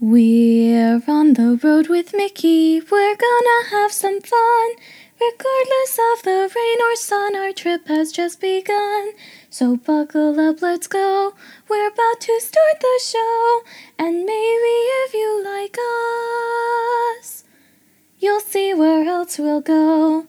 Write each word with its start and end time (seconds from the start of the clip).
We're 0.00 1.02
on 1.08 1.32
the 1.32 1.58
road 1.60 1.88
with 1.88 2.14
Mickey. 2.14 2.80
We're 2.80 3.16
gonna 3.16 3.68
have 3.72 3.90
some 3.90 4.20
fun. 4.20 4.70
Regardless 5.20 5.98
of 6.12 6.22
the 6.22 6.48
rain 6.54 6.78
or 6.80 6.94
sun, 6.94 7.34
our 7.34 7.52
trip 7.52 7.88
has 7.88 8.12
just 8.12 8.40
begun. 8.40 9.10
So 9.50 9.76
buckle 9.76 10.38
up, 10.38 10.62
let's 10.62 10.86
go. 10.86 11.34
We're 11.68 11.88
about 11.88 12.20
to 12.20 12.40
start 12.40 12.78
the 12.80 13.00
show. 13.02 13.62
And 13.98 14.18
maybe 14.24 14.76
if 15.02 15.14
you 15.14 15.42
like 15.44 15.76
us, 17.20 17.42
you'll 18.20 18.38
see 18.38 18.72
where 18.72 19.04
else 19.04 19.36
we'll 19.36 19.60
go. 19.60 20.28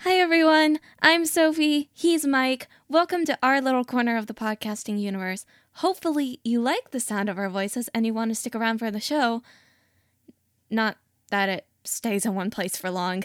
Hi, 0.00 0.16
everyone. 0.16 0.80
I'm 1.00 1.24
Sophie. 1.24 1.88
He's 1.94 2.26
Mike. 2.26 2.68
Welcome 2.90 3.24
to 3.24 3.38
our 3.42 3.62
little 3.62 3.86
corner 3.86 4.18
of 4.18 4.26
the 4.26 4.34
podcasting 4.34 5.00
universe. 5.00 5.46
Hopefully, 5.78 6.40
you 6.44 6.60
like 6.60 6.90
the 6.90 7.00
sound 7.00 7.28
of 7.28 7.38
our 7.38 7.48
voices 7.48 7.88
and 7.92 8.06
you 8.06 8.14
want 8.14 8.30
to 8.30 8.34
stick 8.34 8.54
around 8.54 8.78
for 8.78 8.90
the 8.90 9.00
show. 9.00 9.42
Not 10.70 10.98
that 11.30 11.48
it 11.48 11.66
stays 11.84 12.24
in 12.24 12.34
one 12.34 12.50
place 12.50 12.76
for 12.76 12.90
long. 12.90 13.24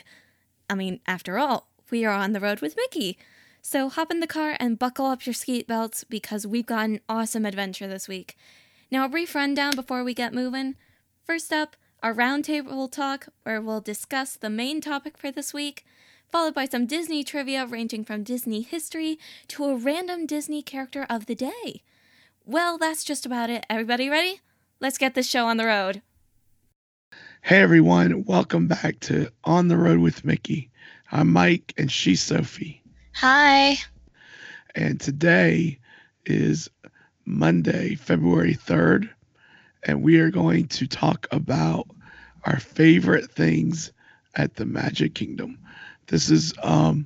I 0.69 0.75
mean, 0.75 0.99
after 1.05 1.37
all, 1.37 1.67
we 1.91 2.05
are 2.05 2.13
on 2.13 2.33
the 2.33 2.39
road 2.39 2.61
with 2.61 2.75
Mickey. 2.75 3.17
So 3.61 3.89
hop 3.89 4.09
in 4.09 4.19
the 4.19 4.27
car 4.27 4.55
and 4.59 4.79
buckle 4.79 5.05
up 5.05 5.25
your 5.25 5.33
seat 5.33 5.67
belts 5.67 6.03
because 6.03 6.47
we've 6.47 6.65
got 6.65 6.85
an 6.85 7.01
awesome 7.07 7.45
adventure 7.45 7.87
this 7.87 8.07
week. 8.07 8.35
Now, 8.91 9.05
a 9.05 9.09
brief 9.09 9.35
rundown 9.35 9.75
before 9.75 10.03
we 10.03 10.13
get 10.13 10.33
moving. 10.33 10.75
First 11.23 11.53
up, 11.53 11.75
our 12.01 12.13
roundtable 12.13 12.91
talk, 12.91 13.27
where 13.43 13.61
we'll 13.61 13.81
discuss 13.81 14.35
the 14.35 14.49
main 14.49 14.81
topic 14.81 15.17
for 15.17 15.31
this 15.31 15.53
week, 15.53 15.85
followed 16.31 16.55
by 16.55 16.65
some 16.65 16.87
Disney 16.87 17.23
trivia 17.23 17.65
ranging 17.65 18.03
from 18.03 18.23
Disney 18.23 18.61
history 18.61 19.19
to 19.49 19.65
a 19.65 19.75
random 19.75 20.25
Disney 20.25 20.63
character 20.63 21.05
of 21.09 21.25
the 21.25 21.35
day. 21.35 21.83
Well, 22.51 22.79
that's 22.79 23.03
just 23.03 23.27
about 23.27 23.51
it. 23.51 23.63
Everybody 23.69 24.09
ready? 24.09 24.41
Let's 24.79 24.97
get 24.97 25.13
this 25.13 25.29
show 25.29 25.45
on 25.45 25.57
the 25.57 25.67
road. 25.67 26.01
Hey 27.43 27.61
everyone, 27.61 28.23
welcome 28.23 28.65
back 28.65 28.99
to 29.01 29.31
On 29.43 29.67
the 29.67 29.77
Road 29.77 29.99
with 29.99 30.25
Mickey. 30.25 30.71
I'm 31.11 31.31
Mike 31.31 31.75
and 31.77 31.91
she's 31.91 32.23
Sophie. 32.23 32.81
Hi. 33.13 33.75
And 34.73 34.99
today 34.99 35.77
is 36.25 36.71
Monday, 37.23 37.93
February 37.93 38.55
3rd, 38.55 39.11
and 39.83 40.01
we 40.01 40.19
are 40.19 40.31
going 40.31 40.69
to 40.69 40.87
talk 40.87 41.27
about 41.29 41.85
our 42.45 42.59
favorite 42.59 43.29
things 43.29 43.91
at 44.33 44.55
the 44.55 44.65
Magic 44.65 45.13
Kingdom. 45.13 45.59
This 46.07 46.31
is 46.31 46.55
um 46.63 47.05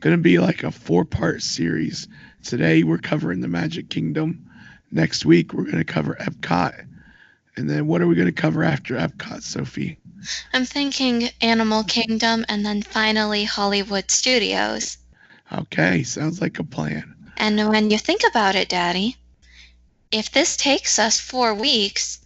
going 0.00 0.16
to 0.16 0.22
be 0.22 0.38
like 0.38 0.64
a 0.64 0.70
four-part 0.70 1.42
series. 1.42 2.08
Today 2.42 2.82
we're 2.82 2.96
covering 2.96 3.42
the 3.42 3.48
Magic 3.48 3.90
Kingdom. 3.90 4.48
Next 4.94 5.26
week, 5.26 5.52
we're 5.52 5.64
going 5.64 5.78
to 5.78 5.84
cover 5.84 6.16
Epcot. 6.20 6.86
And 7.56 7.68
then 7.68 7.88
what 7.88 8.00
are 8.00 8.06
we 8.06 8.14
going 8.14 8.26
to 8.26 8.32
cover 8.32 8.62
after 8.62 8.94
Epcot, 8.94 9.42
Sophie? 9.42 9.98
I'm 10.52 10.64
thinking 10.64 11.30
Animal 11.40 11.82
Kingdom 11.82 12.46
and 12.48 12.64
then 12.64 12.80
finally 12.80 13.42
Hollywood 13.42 14.08
Studios. 14.12 14.96
Okay, 15.52 16.04
sounds 16.04 16.40
like 16.40 16.60
a 16.60 16.64
plan. 16.64 17.12
And 17.36 17.68
when 17.68 17.90
you 17.90 17.98
think 17.98 18.22
about 18.28 18.54
it, 18.54 18.68
Daddy, 18.68 19.16
if 20.12 20.30
this 20.30 20.56
takes 20.56 21.00
us 21.00 21.18
four 21.18 21.54
weeks, 21.54 22.20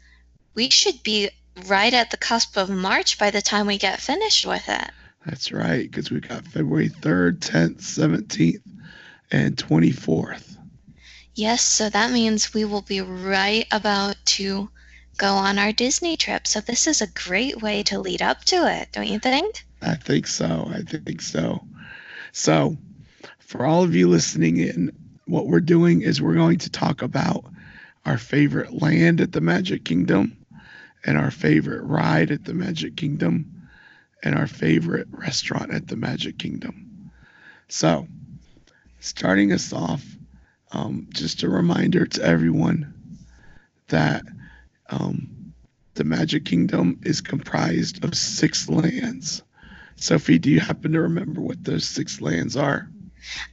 we 0.55 0.69
should 0.69 1.03
be 1.03 1.31
right 1.67 1.95
at 1.95 2.11
the 2.11 2.19
cusp 2.19 2.59
of 2.59 2.69
March 2.69 3.19
by 3.19 3.31
the 3.31 3.41
time 3.41 3.67
we 3.67 3.79
get 3.79 3.99
finished 3.99 4.45
with 4.45 4.69
it. 4.69 4.91
That's 5.25 5.53
right, 5.53 5.91
because 5.91 6.11
we've 6.11 6.27
got 6.27 6.47
February 6.47 6.91
3rd, 6.91 7.39
10th, 7.39 7.81
17th, 7.81 8.61
and 9.33 9.57
24th. 9.57 10.48
Yes, 11.39 11.63
so 11.63 11.89
that 11.89 12.11
means 12.11 12.53
we 12.53 12.65
will 12.65 12.83
be 12.83 13.01
right 13.01 13.65
about 13.71 14.17
to 14.25 14.71
go 15.19 15.35
on 15.35 15.57
our 15.57 15.71
Disney 15.71 16.17
trip. 16.17 16.49
So 16.49 16.61
this 16.61 16.89
is 16.89 17.01
a 17.01 17.07
great 17.07 17.63
way 17.63 17.85
to 17.85 18.01
lead 18.01 18.23
up 18.23 18.45
to 18.47 18.67
it, 18.67 18.89
don't 18.91 19.07
you 19.07 19.21
think? 19.21 19.65
I 19.81 19.95
think 19.95 20.27
so. 20.27 20.69
I 20.69 20.81
think 20.81 21.23
so. 21.23 21.65
So, 22.33 22.77
for 23.39 23.65
all 23.65 23.85
of 23.85 23.95
you 23.95 24.09
listening 24.09 24.57
in, 24.57 24.91
what 25.27 25.47
we're 25.47 25.61
doing 25.61 26.03
is 26.03 26.21
we're 26.21 26.35
going 26.35 26.59
to 26.59 26.71
talk 26.71 27.03
about 27.03 27.45
our 28.05 28.19
favorite 28.19 28.83
land 28.83 29.21
at 29.21 29.31
the 29.31 29.41
Magic 29.41 29.85
Kingdom 29.85 30.37
and 31.07 31.17
our 31.17 31.31
favorite 31.31 31.85
ride 31.85 32.33
at 32.33 32.47
the 32.47 32.55
Magic 32.55 32.97
Kingdom 32.97 33.69
and 34.25 34.35
our 34.35 34.49
favorite 34.49 35.07
restaurant 35.13 35.73
at 35.73 35.87
the 35.87 35.95
Magic 35.95 36.37
Kingdom. 36.37 37.13
So, 37.69 38.09
starting 38.99 39.53
us 39.53 39.73
off, 39.73 40.05
um, 40.73 41.09
just 41.11 41.43
a 41.43 41.49
reminder 41.49 42.07
to 42.07 42.23
everyone 42.23 42.95
that 43.89 44.23
um, 44.91 45.55
the 45.95 46.05
Magic 46.05 46.45
Kingdom 46.45 47.01
is 47.03 47.21
comprised 47.21 48.05
of 48.05 48.15
six 48.15 48.69
lands. 48.69 49.43
Sophie, 49.97 50.39
do 50.39 50.51
you 50.51 50.61
happen 50.61 50.93
to 50.93 51.01
remember 51.01 51.41
what 51.41 51.65
those 51.65 51.89
six 51.89 52.21
lands 52.21 52.57
are? 52.57 52.89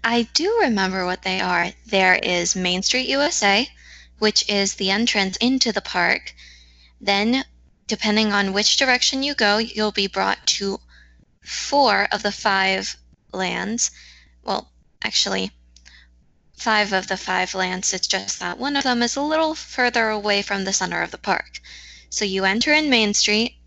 I 0.03 0.27
do 0.33 0.59
remember 0.61 1.05
what 1.05 1.23
they 1.23 1.41
are. 1.41 1.71
There 1.87 2.15
is 2.15 2.55
Main 2.55 2.83
Street 2.83 3.09
USA, 3.09 3.67
which 4.19 4.47
is 4.49 4.75
the 4.75 4.91
entrance 4.91 5.37
into 5.37 5.71
the 5.71 5.81
park. 5.81 6.33
Then, 7.01 7.43
depending 7.87 8.31
on 8.31 8.53
which 8.53 8.77
direction 8.77 9.23
you 9.23 9.33
go, 9.33 9.57
you'll 9.57 9.91
be 9.91 10.07
brought 10.07 10.45
to 10.47 10.79
four 11.41 12.07
of 12.11 12.23
the 12.23 12.31
five 12.31 12.95
lands. 13.33 13.91
Well, 14.43 14.71
actually, 15.03 15.51
five 16.57 16.93
of 16.93 17.07
the 17.07 17.17
five 17.17 17.53
lands. 17.53 17.93
It's 17.93 18.07
just 18.07 18.39
that 18.39 18.57
one 18.57 18.75
of 18.75 18.83
them 18.83 19.03
is 19.03 19.15
a 19.15 19.21
little 19.21 19.55
further 19.55 20.09
away 20.09 20.41
from 20.41 20.63
the 20.63 20.73
center 20.73 21.01
of 21.01 21.11
the 21.11 21.17
park. 21.17 21.59
So 22.09 22.25
you 22.25 22.45
enter 22.45 22.73
in 22.73 22.89
Main 22.89 23.13
Street. 23.13 23.57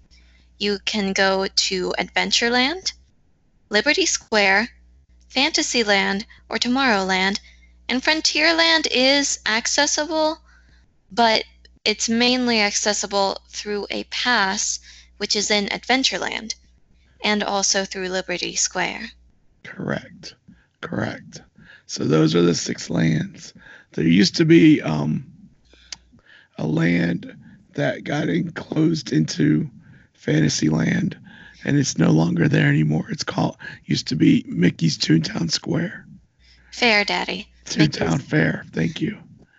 You 0.58 0.78
can 0.84 1.12
go 1.12 1.46
to 1.46 1.94
Adventureland, 1.98 2.92
Liberty 3.68 4.06
Square, 4.06 4.70
Fantasyland, 5.28 6.26
or 6.48 6.58
Tomorrowland. 6.58 7.40
And 7.88 8.02
Frontierland 8.02 8.86
is 8.90 9.38
accessible, 9.46 10.40
but 11.12 11.44
it's 11.84 12.08
mainly 12.08 12.60
accessible 12.60 13.42
through 13.48 13.86
a 13.90 14.04
pass, 14.04 14.80
which 15.18 15.36
is 15.36 15.50
in 15.50 15.66
Adventureland, 15.68 16.54
and 17.22 17.42
also 17.42 17.84
through 17.84 18.08
Liberty 18.08 18.56
Square. 18.56 19.10
Correct. 19.62 20.34
Correct. 20.80 21.42
So 21.88 22.04
those 22.04 22.34
are 22.34 22.42
the 22.42 22.54
six 22.54 22.90
lands. 22.90 23.54
There 23.92 24.06
used 24.06 24.36
to 24.36 24.44
be 24.44 24.82
um, 24.82 25.32
a 26.58 26.66
land 26.66 27.34
that 27.72 28.04
got 28.04 28.28
enclosed 28.28 29.10
into 29.10 29.70
Fantasyland, 30.12 31.16
and 31.64 31.78
it's 31.78 31.96
no 31.96 32.10
longer 32.10 32.46
there 32.46 32.68
anymore. 32.68 33.10
It's 33.10 33.24
called 33.24 33.56
used 33.86 34.08
to 34.08 34.16
be 34.16 34.44
Mickey's 34.46 34.98
Toontown 34.98 35.50
Square. 35.50 36.06
Fair, 36.72 37.06
Daddy. 37.06 37.48
Toontown 37.64 38.10
Mickey's. 38.10 38.28
Fair. 38.28 38.64
Thank 38.70 39.00
you. 39.00 39.16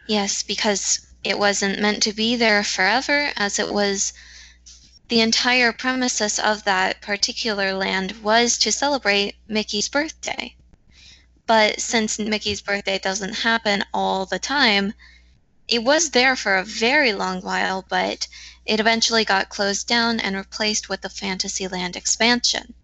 Yes, 0.07 0.43
because 0.43 1.07
it 1.23 1.39
wasn't 1.39 1.81
meant 1.81 2.03
to 2.03 2.13
be 2.13 2.35
there 2.35 2.63
forever, 2.63 3.31
as 3.37 3.57
it 3.57 3.73
was 3.73 4.13
the 5.07 5.21
entire 5.21 5.71
premises 5.71 6.37
of 6.37 6.63
that 6.65 7.01
particular 7.01 7.73
land 7.73 8.21
was 8.21 8.59
to 8.59 8.71
celebrate 8.71 9.33
Mickey's 9.47 9.89
birthday. 9.89 10.55
But 11.49 11.81
since 11.81 12.19
Mickey's 12.19 12.61
birthday 12.61 12.99
doesn't 12.99 13.39
happen 13.39 13.83
all 13.91 14.27
the 14.27 14.37
time, 14.37 14.93
it 15.67 15.83
was 15.83 16.11
there 16.11 16.35
for 16.35 16.57
a 16.57 16.63
very 16.63 17.11
long 17.11 17.41
while, 17.41 17.83
but 17.89 18.27
it 18.67 18.79
eventually 18.79 19.25
got 19.25 19.49
closed 19.49 19.87
down 19.87 20.19
and 20.19 20.35
replaced 20.35 20.89
with 20.89 21.01
the 21.01 21.09
Fantasyland 21.09 21.95
expansion. 21.95 22.75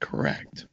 Correct. 0.00 0.64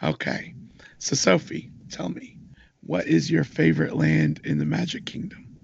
Okay. 0.00 0.54
So, 1.00 1.16
Sophie, 1.16 1.72
tell 1.90 2.08
me, 2.08 2.38
what 2.82 3.08
is 3.08 3.28
your 3.28 3.42
favorite 3.42 3.96
land 3.96 4.40
in 4.44 4.58
the 4.58 4.64
Magic 4.64 5.04
Kingdom? 5.04 5.58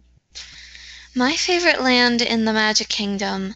My 1.15 1.37
favorite 1.37 1.81
land 1.81 2.21
in 2.21 2.47
the 2.47 2.53
Magic 2.53 2.89
Kingdom, 2.89 3.55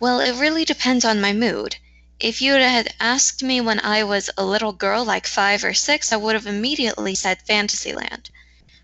well, 0.00 0.20
it 0.20 0.38
really 0.38 0.66
depends 0.66 1.06
on 1.06 1.18
my 1.18 1.32
mood. 1.32 1.76
If 2.20 2.42
you 2.42 2.54
had 2.54 2.94
asked 2.98 3.42
me 3.44 3.60
when 3.60 3.78
I 3.80 4.02
was 4.02 4.28
a 4.36 4.44
little 4.44 4.72
girl, 4.72 5.04
like 5.04 5.26
five 5.26 5.62
or 5.62 5.74
six, 5.74 6.12
I 6.12 6.16
would 6.16 6.34
have 6.34 6.46
immediately 6.46 7.14
said 7.14 7.42
Fantasyland. 7.42 8.30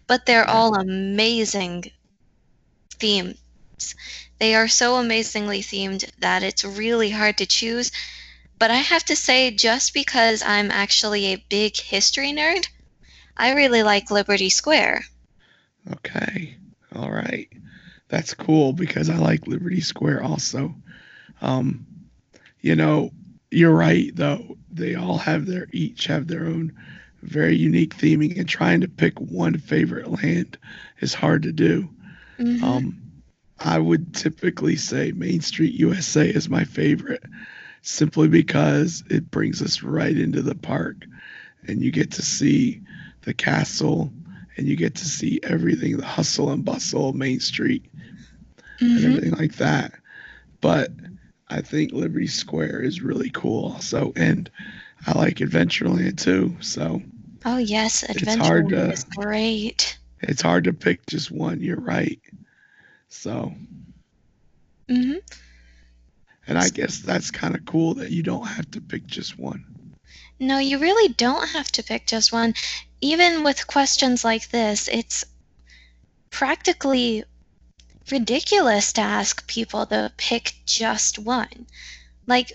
But 0.07 0.27
they're 0.27 0.49
all 0.49 0.75
amazing 0.75 1.91
themes. 3.01 3.37
They 4.39 4.55
are 4.55 4.69
so 4.69 4.97
amazingly 4.97 5.63
themed 5.63 6.09
that 6.19 6.43
it's 6.43 6.65
really 6.65 7.11
hard 7.11 7.39
to 7.39 7.47
choose. 7.47 7.91
But 8.59 8.71
I 8.71 8.77
have 8.77 9.05
to 9.07 9.17
say, 9.17 9.51
just 9.51 9.95
because 9.95 10.43
I'm 10.43 10.71
actually 10.71 11.27
a 11.27 11.45
big 11.49 11.77
history 11.77 12.33
nerd, 12.33 12.67
I 13.37 13.55
really 13.55 13.83
like 13.83 14.11
Liberty 14.11 14.49
Square. 14.49 15.05
Okay. 15.93 16.57
All 16.95 17.11
right. 17.11 17.49
That's 18.09 18.35
cool 18.35 18.73
because 18.73 19.11
I 19.11 19.17
like 19.17 19.49
Liberty 19.49 19.81
Square 19.81 20.23
also. 20.23 20.75
Um, 21.43 21.87
you 22.61 22.77
know, 22.77 23.11
you're 23.55 23.75
right 23.75 24.15
though. 24.15 24.57
They 24.71 24.95
all 24.95 25.19
have 25.19 25.47
their 25.47 25.69
each 25.73 26.07
have 26.07 26.27
their 26.29 26.47
own 26.47 26.73
very 27.23 27.57
unique 27.57 27.97
theming, 27.97 28.39
and 28.39 28.49
trying 28.49 28.81
to 28.83 28.89
pick 28.89 29.19
one 29.19 29.57
favorite 29.57 30.11
land 30.23 30.59
is 31.01 31.15
hard 31.15 31.43
to 31.45 31.53
do. 31.53 31.89
Mm-hmm. 32.39 32.65
Um, 32.65 33.01
I 33.61 33.79
would 33.79 34.15
typically 34.15 34.77
say 34.77 35.13
Main 35.13 35.41
Street 35.41 35.75
USA 35.75 36.29
is 36.29 36.51
my 36.51 36.65
favorite 36.65 37.23
simply 37.83 38.29
because 38.29 39.05
it 39.11 39.31
brings 39.31 39.63
us 39.63 39.83
right 39.83 40.17
into 40.17 40.43
the 40.43 40.55
park 40.55 41.07
and 41.67 41.83
you 41.83 41.91
get 41.91 42.11
to 42.13 42.23
see 42.23 42.83
the 43.23 43.33
castle 43.35 44.13
and 44.57 44.67
you 44.67 44.77
get 44.77 44.95
to 44.97 45.05
see 45.05 45.41
everything 45.43 45.97
the 45.97 46.05
hustle 46.05 46.51
and 46.51 46.65
bustle 46.65 47.11
of 47.11 47.15
Main 47.15 47.41
Street 47.41 47.85
and 48.81 48.99
Mhm. 48.99 49.05
everything 49.05 49.33
like 49.33 49.55
that. 49.57 49.95
But 50.61 50.93
I 51.55 51.61
think 51.61 51.93
Liberty 51.93 52.27
Square 52.27 52.83
is 52.83 53.01
really 53.01 53.31
cool 53.31 53.73
also. 53.73 54.13
And 54.17 54.51
I 55.07 55.17
like 55.17 55.37
Adventureland 55.37 56.21
too. 56.21 56.57
So 56.61 57.01
Oh 57.45 57.59
yes, 57.59 58.03
Adventureland 58.03 58.71
to- 58.71 58.93
is 58.93 59.05
great. 59.05 59.97
it's 60.21 60.43
hard 60.43 60.65
to 60.65 60.73
pick 60.73 61.07
just 61.07 61.31
one. 61.31 61.61
You're 61.61 61.81
right. 61.81 62.19
So, 63.09 63.53
hmm 64.89 65.13
and 66.47 66.59
I 66.59 66.69
guess 66.71 66.99
that's 66.99 67.31
kind 67.31 67.55
of 67.55 67.65
cool 67.65 67.95
that 67.95 68.11
you 68.11 68.23
don't 68.23 68.47
have 68.47 68.71
to 68.73 68.81
pick 68.81 69.07
just 69.07 69.39
one. 69.39 69.65
No, 70.41 70.59
you 70.59 70.79
really 70.79 71.15
don't 71.15 71.49
have 71.51 71.71
to 71.73 71.83
pick 71.85 72.07
just 72.07 72.33
one. 72.33 72.55
Even 73.01 73.45
with 73.45 73.67
questions 73.69 74.25
like 74.25 74.51
this, 74.51 74.89
it's 74.89 75.25
practically 76.31 77.25
ridiculous 78.11 78.93
to 78.95 79.01
ask 79.01 79.47
people 79.47 79.87
to 79.87 80.13
pick 80.17 80.55
just 80.67 81.19
one. 81.19 81.67
Like, 82.27 82.53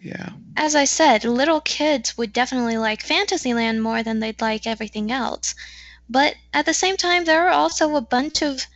Yeah. 0.00 0.30
as 0.56 0.74
I 0.74 0.84
said, 0.84 1.24
little 1.24 1.60
kids 1.60 2.16
would 2.16 2.32
definitely 2.32 2.76
like 2.78 3.02
Fantasyland 3.02 3.82
more 3.82 4.02
than 4.02 4.20
they'd 4.20 4.40
like 4.40 4.66
everything 4.66 5.10
else. 5.10 5.54
But 6.08 6.36
at 6.54 6.66
the 6.66 6.74
same 6.74 6.96
time, 6.96 7.24
there 7.24 7.46
are 7.46 7.52
also 7.52 7.96
a 7.96 8.00
bunch 8.00 8.42
of 8.42 8.66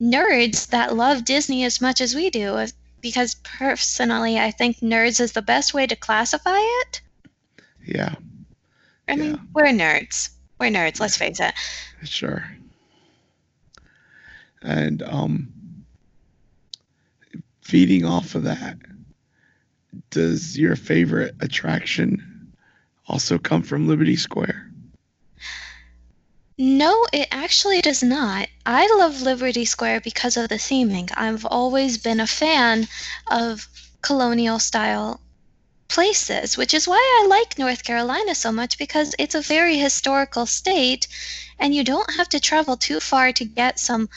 nerds 0.00 0.68
that 0.68 0.96
love 0.96 1.24
Disney 1.24 1.64
as 1.64 1.80
much 1.80 2.00
as 2.00 2.14
we 2.14 2.30
do. 2.30 2.66
Because 3.00 3.34
personally, 3.42 4.38
I 4.38 4.50
think 4.52 4.78
nerds 4.78 5.20
is 5.20 5.32
the 5.32 5.42
best 5.42 5.74
way 5.74 5.86
to 5.86 5.96
classify 5.96 6.58
it. 6.58 7.00
Yeah. 7.84 8.14
I 9.08 9.16
mean, 9.16 9.32
Yeah. 9.32 9.40
we're 9.52 9.66
nerds. 9.66 10.30
We're 10.58 10.70
nerds, 10.70 11.00
let's 11.00 11.16
face 11.16 11.40
it. 11.40 11.52
Sure. 12.04 12.48
And 14.62 15.02
um 15.02 15.52
feeding 17.60 18.04
off 18.04 18.34
of 18.34 18.44
that, 18.44 18.76
does 20.10 20.58
your 20.58 20.76
favorite 20.76 21.34
attraction 21.40 22.52
also 23.06 23.38
come 23.38 23.62
from 23.62 23.88
Liberty 23.88 24.16
Square? 24.16 24.70
No, 26.58 27.06
it 27.12 27.28
actually 27.32 27.80
does 27.80 28.02
not. 28.02 28.48
I 28.66 28.86
love 28.98 29.22
Liberty 29.22 29.64
Square 29.64 30.02
because 30.02 30.36
of 30.36 30.48
the 30.48 30.56
theming. 30.56 31.10
I've 31.16 31.46
always 31.46 31.98
been 31.98 32.20
a 32.20 32.26
fan 32.26 32.86
of 33.30 33.66
colonial 34.02 34.58
style 34.58 35.20
places, 35.88 36.56
which 36.56 36.74
is 36.74 36.86
why 36.86 36.96
I 36.96 37.26
like 37.26 37.58
North 37.58 37.84
Carolina 37.84 38.34
so 38.34 38.52
much 38.52 38.78
because 38.78 39.14
it's 39.18 39.34
a 39.34 39.40
very 39.40 39.76
historical 39.76 40.46
state 40.46 41.08
and 41.58 41.74
you 41.74 41.84
don't 41.84 42.14
have 42.14 42.28
to 42.30 42.40
travel 42.40 42.76
too 42.76 43.00
far 43.00 43.32
to 43.32 43.44
get 43.44 43.78
some 43.78 44.08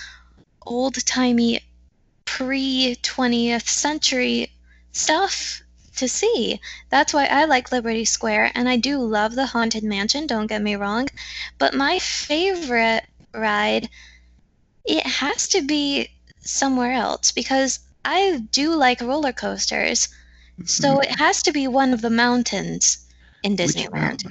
old 0.65 1.05
timey 1.05 1.61
pre 2.25 2.97
20th 3.01 3.67
century 3.67 4.51
stuff 4.91 5.61
to 5.97 6.07
see. 6.07 6.59
That's 6.89 7.13
why 7.13 7.25
I 7.25 7.45
like 7.45 7.71
Liberty 7.71 8.05
Square 8.05 8.51
and 8.55 8.67
I 8.67 8.77
do 8.77 8.97
love 8.99 9.35
the 9.35 9.45
Haunted 9.45 9.83
Mansion, 9.83 10.27
don't 10.27 10.47
get 10.47 10.61
me 10.61 10.75
wrong. 10.75 11.07
But 11.57 11.73
my 11.73 11.99
favorite 11.99 13.05
ride, 13.33 13.89
it 14.83 15.05
has 15.05 15.47
to 15.49 15.61
be 15.61 16.09
somewhere 16.41 16.93
else 16.93 17.31
because 17.31 17.79
I 18.03 18.43
do 18.51 18.75
like 18.75 19.01
roller 19.01 19.33
coasters. 19.33 20.09
So 20.65 20.89
mm-hmm. 20.89 21.01
it 21.01 21.19
has 21.19 21.43
to 21.43 21.51
be 21.51 21.67
one 21.67 21.93
of 21.93 22.01
the 22.01 22.09
mountains 22.09 22.99
in 23.43 23.57
Disneyland. 23.57 24.23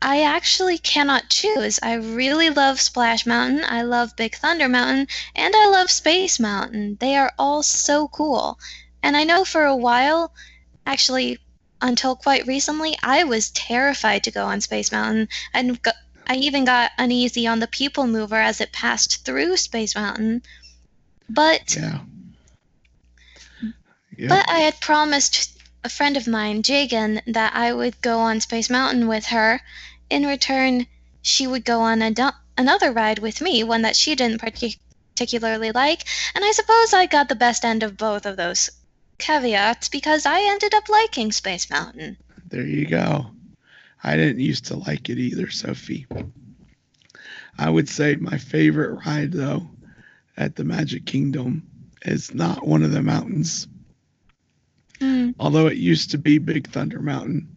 I 0.00 0.22
actually 0.22 0.78
cannot 0.78 1.28
choose. 1.28 1.80
I 1.82 1.94
really 1.94 2.50
love 2.50 2.80
Splash 2.80 3.26
Mountain, 3.26 3.64
I 3.66 3.82
love 3.82 4.16
Big 4.16 4.36
Thunder 4.36 4.68
Mountain, 4.68 5.08
and 5.34 5.54
I 5.56 5.66
love 5.68 5.90
Space 5.90 6.38
Mountain. 6.38 6.98
They 7.00 7.16
are 7.16 7.32
all 7.38 7.62
so 7.62 8.08
cool. 8.08 8.58
And 9.02 9.16
I 9.16 9.24
know 9.24 9.44
for 9.44 9.64
a 9.64 9.76
while, 9.76 10.32
actually, 10.86 11.38
until 11.80 12.16
quite 12.16 12.46
recently, 12.46 12.96
I 13.02 13.24
was 13.24 13.50
terrified 13.50 14.24
to 14.24 14.30
go 14.30 14.44
on 14.44 14.60
Space 14.60 14.92
Mountain. 14.92 15.28
And 15.52 15.80
go- 15.82 15.90
I 16.26 16.34
even 16.36 16.64
got 16.64 16.92
uneasy 16.98 17.46
on 17.46 17.58
the 17.60 17.66
People 17.66 18.06
Mover 18.06 18.36
as 18.36 18.60
it 18.60 18.72
passed 18.72 19.24
through 19.24 19.56
Space 19.56 19.94
Mountain. 19.96 20.42
But 21.28 21.74
Yeah. 21.76 22.00
Yeah. 24.16 24.28
but 24.28 24.48
I 24.48 24.58
had 24.60 24.80
promised 24.80 25.57
a 25.88 25.90
friend 25.90 26.18
of 26.18 26.28
mine, 26.28 26.62
Jagan, 26.62 27.22
that 27.32 27.56
I 27.56 27.72
would 27.72 27.98
go 28.02 28.18
on 28.18 28.42
Space 28.42 28.68
Mountain 28.68 29.08
with 29.08 29.24
her. 29.24 29.62
In 30.10 30.26
return, 30.26 30.86
she 31.22 31.46
would 31.46 31.64
go 31.64 31.80
on 31.80 32.02
a 32.02 32.12
another 32.58 32.92
ride 32.92 33.20
with 33.20 33.40
me, 33.40 33.64
one 33.64 33.80
that 33.80 33.96
she 33.96 34.14
didn't 34.14 34.42
partic- 34.42 34.76
particularly 35.14 35.72
like, 35.72 36.04
and 36.34 36.44
I 36.44 36.52
suppose 36.52 36.92
I 36.92 37.06
got 37.06 37.30
the 37.30 37.34
best 37.34 37.64
end 37.64 37.82
of 37.82 37.96
both 37.96 38.26
of 38.26 38.36
those 38.36 38.68
caveats 39.16 39.88
because 39.88 40.26
I 40.26 40.42
ended 40.42 40.74
up 40.74 40.90
liking 40.90 41.32
Space 41.32 41.70
Mountain. 41.70 42.18
There 42.50 42.66
you 42.66 42.84
go. 42.84 43.30
I 44.04 44.16
didn't 44.16 44.40
used 44.40 44.66
to 44.66 44.76
like 44.76 45.08
it 45.08 45.18
either, 45.18 45.48
Sophie. 45.48 46.06
I 47.56 47.70
would 47.70 47.88
say 47.88 48.16
my 48.16 48.36
favorite 48.36 49.06
ride, 49.06 49.32
though, 49.32 49.70
at 50.36 50.54
the 50.54 50.64
Magic 50.64 51.06
Kingdom 51.06 51.66
is 52.02 52.34
not 52.34 52.66
one 52.66 52.82
of 52.82 52.92
the 52.92 53.02
mountains, 53.02 53.66
Hmm, 55.34 55.40
although 55.40 55.66
it 55.66 55.76
used 55.76 56.10
to 56.12 56.18
be 56.18 56.38
Big 56.38 56.68
Thunder 56.68 57.00
Mountain. 57.00 57.48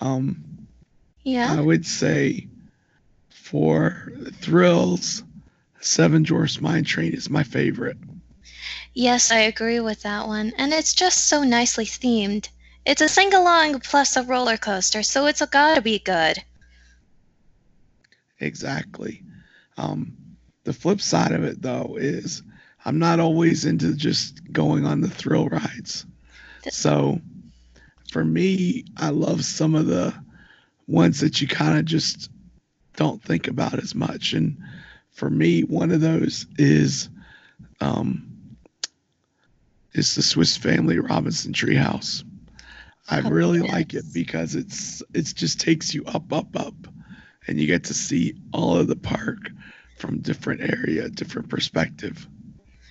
Um, 0.00 0.66
yeah. 1.22 1.54
I 1.56 1.60
would 1.60 1.86
say 1.86 2.48
for 3.30 4.12
thrills, 4.40 5.22
Seven 5.80 6.22
Dwarfs 6.22 6.60
Mine 6.60 6.84
Train 6.84 7.12
is 7.12 7.28
my 7.28 7.42
favorite. 7.42 7.98
Yes, 8.94 9.30
I 9.30 9.40
agree 9.40 9.80
with 9.80 10.02
that 10.02 10.26
one. 10.26 10.52
And 10.56 10.72
it's 10.72 10.94
just 10.94 11.24
so 11.24 11.42
nicely 11.42 11.84
themed. 11.84 12.48
It's 12.86 13.02
a 13.02 13.08
sing 13.08 13.34
along 13.34 13.80
plus 13.80 14.16
a 14.16 14.22
roller 14.22 14.56
coaster, 14.56 15.02
so 15.02 15.26
it's 15.26 15.44
gotta 15.46 15.82
be 15.82 15.98
good. 15.98 16.42
Exactly. 18.40 19.22
Um, 19.76 20.16
the 20.64 20.72
flip 20.72 21.00
side 21.00 21.32
of 21.32 21.44
it, 21.44 21.60
though, 21.62 21.96
is 21.98 22.42
I'm 22.84 22.98
not 22.98 23.20
always 23.20 23.64
into 23.64 23.94
just 23.94 24.52
going 24.52 24.84
on 24.84 25.00
the 25.00 25.08
thrill 25.08 25.48
rides. 25.48 26.06
So 26.70 27.20
for 28.10 28.24
me, 28.24 28.84
I 28.96 29.10
love 29.10 29.44
some 29.44 29.74
of 29.74 29.86
the 29.86 30.14
ones 30.86 31.20
that 31.20 31.40
you 31.40 31.48
kind 31.48 31.78
of 31.78 31.84
just 31.84 32.30
don't 32.96 33.22
think 33.22 33.48
about 33.48 33.78
as 33.78 33.94
much. 33.94 34.32
And 34.34 34.56
for 35.12 35.30
me, 35.30 35.62
one 35.62 35.90
of 35.90 36.00
those 36.00 36.46
is 36.58 37.08
um, 37.80 38.26
is 39.92 40.14
the 40.14 40.22
Swiss 40.22 40.56
Family 40.56 40.98
Robinson 40.98 41.52
Treehouse. 41.52 42.24
I 43.08 43.20
Oh, 43.20 43.28
really 43.30 43.60
like 43.60 43.94
it 43.94 44.04
because 44.12 44.54
it's 44.54 45.02
it 45.12 45.32
just 45.34 45.60
takes 45.60 45.92
you 45.94 46.04
up, 46.06 46.32
up, 46.32 46.56
up, 46.56 46.74
and 47.46 47.60
you 47.60 47.66
get 47.66 47.84
to 47.84 47.94
see 47.94 48.34
all 48.52 48.76
of 48.78 48.86
the 48.86 48.96
park 48.96 49.50
from 49.98 50.20
different 50.20 50.62
area, 50.62 51.08
different 51.08 51.48
perspective. 51.48 52.26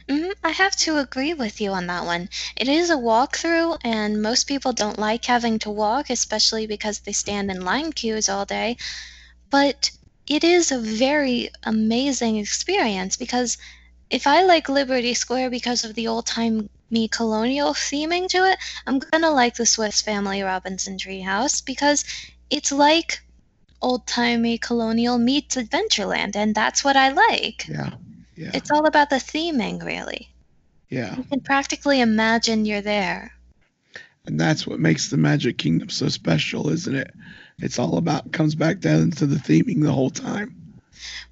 Hmm 0.09 0.29
I 0.43 0.51
have 0.51 0.75
to 0.77 0.97
agree 0.99 1.33
with 1.33 1.59
you 1.59 1.71
on 1.71 1.87
that 1.87 2.05
one. 2.05 2.29
It 2.55 2.69
is 2.69 2.89
a 2.89 2.95
walkthrough, 2.95 3.79
and 3.83 4.21
most 4.21 4.45
people 4.47 4.71
don't 4.71 4.97
like 4.97 5.25
having 5.25 5.59
to 5.59 5.69
walk, 5.69 6.09
especially 6.09 6.67
because 6.67 6.99
they 6.99 7.11
stand 7.11 7.51
in 7.51 7.65
line 7.65 7.91
queues 7.91 8.29
all 8.29 8.45
day. 8.45 8.77
But 9.49 9.91
it 10.27 10.43
is 10.43 10.71
a 10.71 10.79
very 10.79 11.49
amazing 11.63 12.37
experience 12.37 13.17
because 13.17 13.57
if 14.09 14.27
I 14.27 14.43
like 14.43 14.69
Liberty 14.69 15.13
Square 15.13 15.49
because 15.51 15.83
of 15.83 15.95
the 15.95 16.07
old 16.07 16.25
time 16.27 16.69
me 16.89 17.07
colonial 17.07 17.73
theming 17.73 18.29
to 18.29 18.49
it, 18.51 18.59
I'm 18.87 18.99
gonna 18.99 19.31
like 19.31 19.55
the 19.55 19.65
Swiss 19.65 20.01
Family 20.01 20.41
Robinson 20.43 20.97
Treehouse 20.97 21.65
because 21.65 22.05
it's 22.49 22.71
like 22.71 23.21
old 23.81 24.07
timey 24.07 24.57
colonial 24.57 25.17
meets 25.19 25.55
Adventureland, 25.55 26.35
and 26.35 26.55
that's 26.55 26.83
what 26.83 26.95
I 26.97 27.09
like. 27.09 27.67
Yeah, 27.67 27.91
yeah, 28.35 28.51
It's 28.53 28.71
all 28.71 28.85
about 28.85 29.09
the 29.09 29.17
theming, 29.17 29.83
really. 29.83 30.29
yeah. 30.89 31.15
You 31.15 31.23
can 31.23 31.41
practically 31.41 32.01
imagine 32.01 32.65
you're 32.65 32.81
there. 32.81 33.31
And 34.25 34.39
that's 34.39 34.65
what 34.65 34.79
makes 34.79 35.09
the 35.09 35.17
Magic 35.17 35.57
Kingdom 35.57 35.89
so 35.89 36.07
special, 36.07 36.69
isn't 36.69 36.95
it? 36.95 37.11
It's 37.59 37.77
all 37.77 37.97
about 37.97 38.31
comes 38.31 38.55
back 38.55 38.79
down 38.79 39.11
to 39.11 39.25
the 39.25 39.35
theming 39.35 39.83
the 39.83 39.91
whole 39.91 40.09
time. 40.09 40.55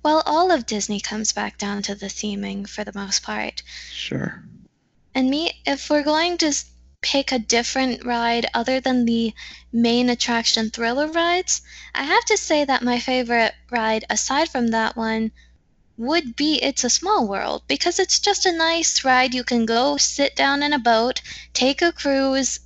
Well, 0.03 0.23
all 0.25 0.51
of 0.51 0.65
Disney 0.65 0.99
comes 0.99 1.31
back 1.31 1.57
down 1.57 1.83
to 1.83 1.95
the 1.95 2.07
theming 2.07 2.67
for 2.67 2.83
the 2.83 2.91
most 2.93 3.23
part. 3.23 3.63
Sure. 3.91 4.43
And 5.15 5.29
me, 5.29 5.51
if 5.65 5.89
we're 5.89 6.03
going 6.03 6.37
to 6.39 6.53
pick 7.01 7.31
a 7.31 7.39
different 7.39 8.03
ride 8.05 8.45
other 8.53 8.79
than 8.79 9.05
the 9.05 9.33
main 9.71 10.09
attraction 10.09 10.69
thriller 10.69 11.07
rides, 11.07 11.61
I 11.95 12.03
have 12.03 12.25
to 12.25 12.37
say 12.37 12.65
that 12.65 12.83
my 12.83 12.99
favorite 12.99 13.53
ride 13.71 14.03
aside 14.09 14.49
from 14.49 14.67
that 14.67 14.95
one 14.97 15.31
would 15.97 16.35
be 16.35 16.55
It's 16.61 16.83
a 16.83 16.89
Small 16.89 17.27
World 17.27 17.63
because 17.67 17.99
it's 17.99 18.19
just 18.19 18.45
a 18.45 18.51
nice 18.51 19.03
ride. 19.03 19.33
You 19.33 19.43
can 19.43 19.65
go 19.65 19.97
sit 19.97 20.35
down 20.35 20.63
in 20.63 20.73
a 20.73 20.79
boat, 20.79 21.21
take 21.53 21.81
a 21.81 21.91
cruise, 21.91 22.59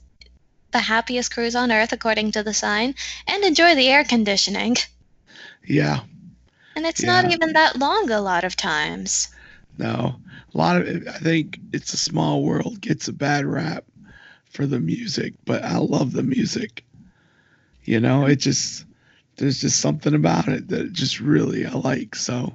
the 0.72 0.80
happiest 0.80 1.34
cruise 1.34 1.56
on 1.56 1.72
earth, 1.72 1.94
according 1.94 2.32
to 2.34 2.44
the 2.44 2.54
sign, 2.54 2.96
and 3.28 3.44
enjoy 3.44 3.76
the 3.76 3.88
air 3.88 4.04
conditioning. 4.04 4.78
Yeah. 5.66 6.02
And 6.76 6.86
it's 6.86 7.04
not 7.04 7.32
even 7.32 7.54
that 7.54 7.80
long 7.80 8.12
a 8.12 8.22
lot 8.22 8.44
of 8.44 8.56
times. 8.56 9.30
No. 9.78 10.16
A 10.54 10.58
lot 10.58 10.78
of 10.78 10.88
it, 10.88 11.08
I 11.08 11.18
think 11.18 11.60
it's 11.74 11.94
a 11.94 11.98
small 11.98 12.44
world 12.44 12.80
gets 12.82 13.08
a 13.08 13.14
bad 13.14 13.46
rap 13.46 13.86
for 14.50 14.66
the 14.66 14.80
music, 14.80 15.34
but 15.46 15.64
I 15.64 15.78
love 15.78 16.14
the 16.14 16.24
music. 16.24 16.84
You 17.84 18.00
know, 18.00 18.26
it 18.26 18.38
just 18.38 18.86
there's 19.38 19.62
just 19.62 19.80
something 19.80 20.14
about 20.14 20.48
it 20.48 20.70
that 20.70 20.94
just 20.94 21.20
really 21.20 21.66
I 21.66 21.74
like. 21.74 22.16
So 22.16 22.54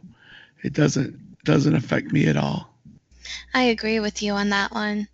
it 0.62 0.72
doesn't 0.72 1.42
doesn't 1.44 1.74
affect 1.74 2.12
me 2.12 2.26
at 2.26 2.36
all. 2.36 2.72
I 3.54 3.62
agree 3.62 4.00
with 4.00 4.22
you 4.22 4.32
on 4.32 4.50
that 4.50 4.72
one. 4.72 5.08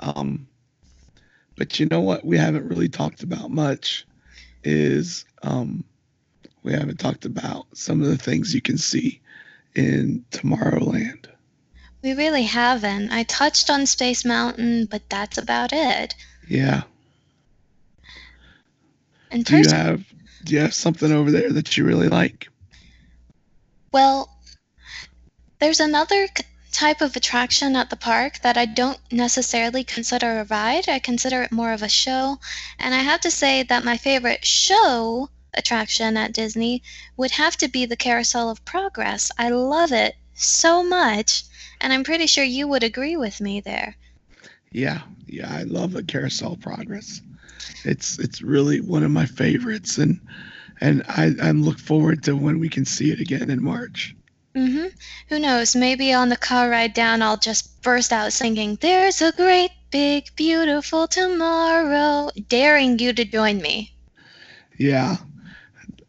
Um, 0.00 0.46
but 1.56 1.78
you 1.78 1.86
know 1.86 2.00
what 2.00 2.24
we 2.24 2.38
haven't 2.38 2.68
really 2.68 2.88
talked 2.88 3.22
about 3.22 3.50
much 3.50 4.06
is 4.64 5.24
um, 5.42 5.84
we 6.62 6.72
haven't 6.72 6.98
talked 6.98 7.24
about 7.24 7.66
some 7.74 8.02
of 8.02 8.08
the 8.08 8.18
things 8.18 8.54
you 8.54 8.60
can 8.60 8.78
see 8.78 9.20
in 9.74 10.24
Tomorrowland. 10.30 11.26
We 12.02 12.14
really 12.14 12.44
haven't. 12.44 13.10
I 13.10 13.24
touched 13.24 13.68
on 13.68 13.86
Space 13.86 14.24
Mountain, 14.24 14.86
but 14.86 15.02
that's 15.08 15.38
about 15.38 15.72
it. 15.72 16.14
Yeah. 16.48 16.82
And 19.30 19.44
Do 19.44 19.58
you 19.58 19.68
have 19.68 20.04
do 20.44 20.54
you 20.54 20.60
have 20.60 20.74
something 20.74 21.12
over 21.12 21.30
there 21.30 21.52
that 21.52 21.76
you 21.76 21.84
really 21.84 22.08
like? 22.08 22.48
Well, 23.92 24.30
there's 25.58 25.80
another 25.80 26.28
type 26.72 27.00
of 27.00 27.16
attraction 27.16 27.76
at 27.76 27.90
the 27.90 27.96
park 27.96 28.40
that 28.40 28.56
I 28.56 28.64
don't 28.64 28.98
necessarily 29.12 29.84
consider 29.84 30.40
a 30.40 30.44
ride. 30.44 30.88
I 30.88 30.98
consider 30.98 31.42
it 31.42 31.52
more 31.52 31.72
of 31.72 31.82
a 31.82 31.88
show. 31.88 32.38
And 32.78 32.94
I 32.94 32.98
have 32.98 33.20
to 33.22 33.30
say 33.30 33.64
that 33.64 33.84
my 33.84 33.96
favorite 33.96 34.44
show 34.44 35.28
attraction 35.54 36.16
at 36.16 36.32
Disney 36.32 36.82
would 37.16 37.32
have 37.32 37.56
to 37.58 37.68
be 37.68 37.86
the 37.86 37.96
Carousel 37.96 38.50
of 38.50 38.64
Progress. 38.64 39.30
I 39.38 39.50
love 39.50 39.92
it 39.92 40.14
so 40.34 40.82
much, 40.82 41.44
and 41.80 41.92
I'm 41.92 42.04
pretty 42.04 42.26
sure 42.26 42.44
you 42.44 42.68
would 42.68 42.84
agree 42.84 43.16
with 43.16 43.40
me 43.40 43.60
there. 43.60 43.96
Yeah, 44.70 45.02
yeah, 45.26 45.52
I 45.52 45.64
love 45.64 45.92
the 45.92 46.04
Carousel 46.04 46.56
Progress. 46.56 47.20
It's 47.84 48.18
it's 48.18 48.42
really 48.42 48.80
one 48.80 49.02
of 49.02 49.10
my 49.10 49.26
favorites, 49.26 49.98
and 49.98 50.20
and 50.80 51.02
I 51.08 51.32
I 51.42 51.50
look 51.52 51.78
forward 51.78 52.22
to 52.24 52.36
when 52.36 52.58
we 52.58 52.68
can 52.68 52.84
see 52.84 53.10
it 53.10 53.20
again 53.20 53.50
in 53.50 53.62
March. 53.62 54.14
hmm 54.54 54.86
Who 55.28 55.38
knows? 55.38 55.76
Maybe 55.76 56.12
on 56.12 56.28
the 56.28 56.36
car 56.36 56.70
ride 56.70 56.94
down, 56.94 57.22
I'll 57.22 57.36
just 57.36 57.82
burst 57.82 58.12
out 58.12 58.32
singing, 58.32 58.76
There's 58.80 59.22
a 59.22 59.32
great, 59.32 59.70
big, 59.90 60.24
beautiful 60.36 61.06
tomorrow, 61.06 62.30
daring 62.48 62.98
you 62.98 63.12
to 63.12 63.24
join 63.24 63.60
me. 63.60 63.92
Yeah, 64.78 65.16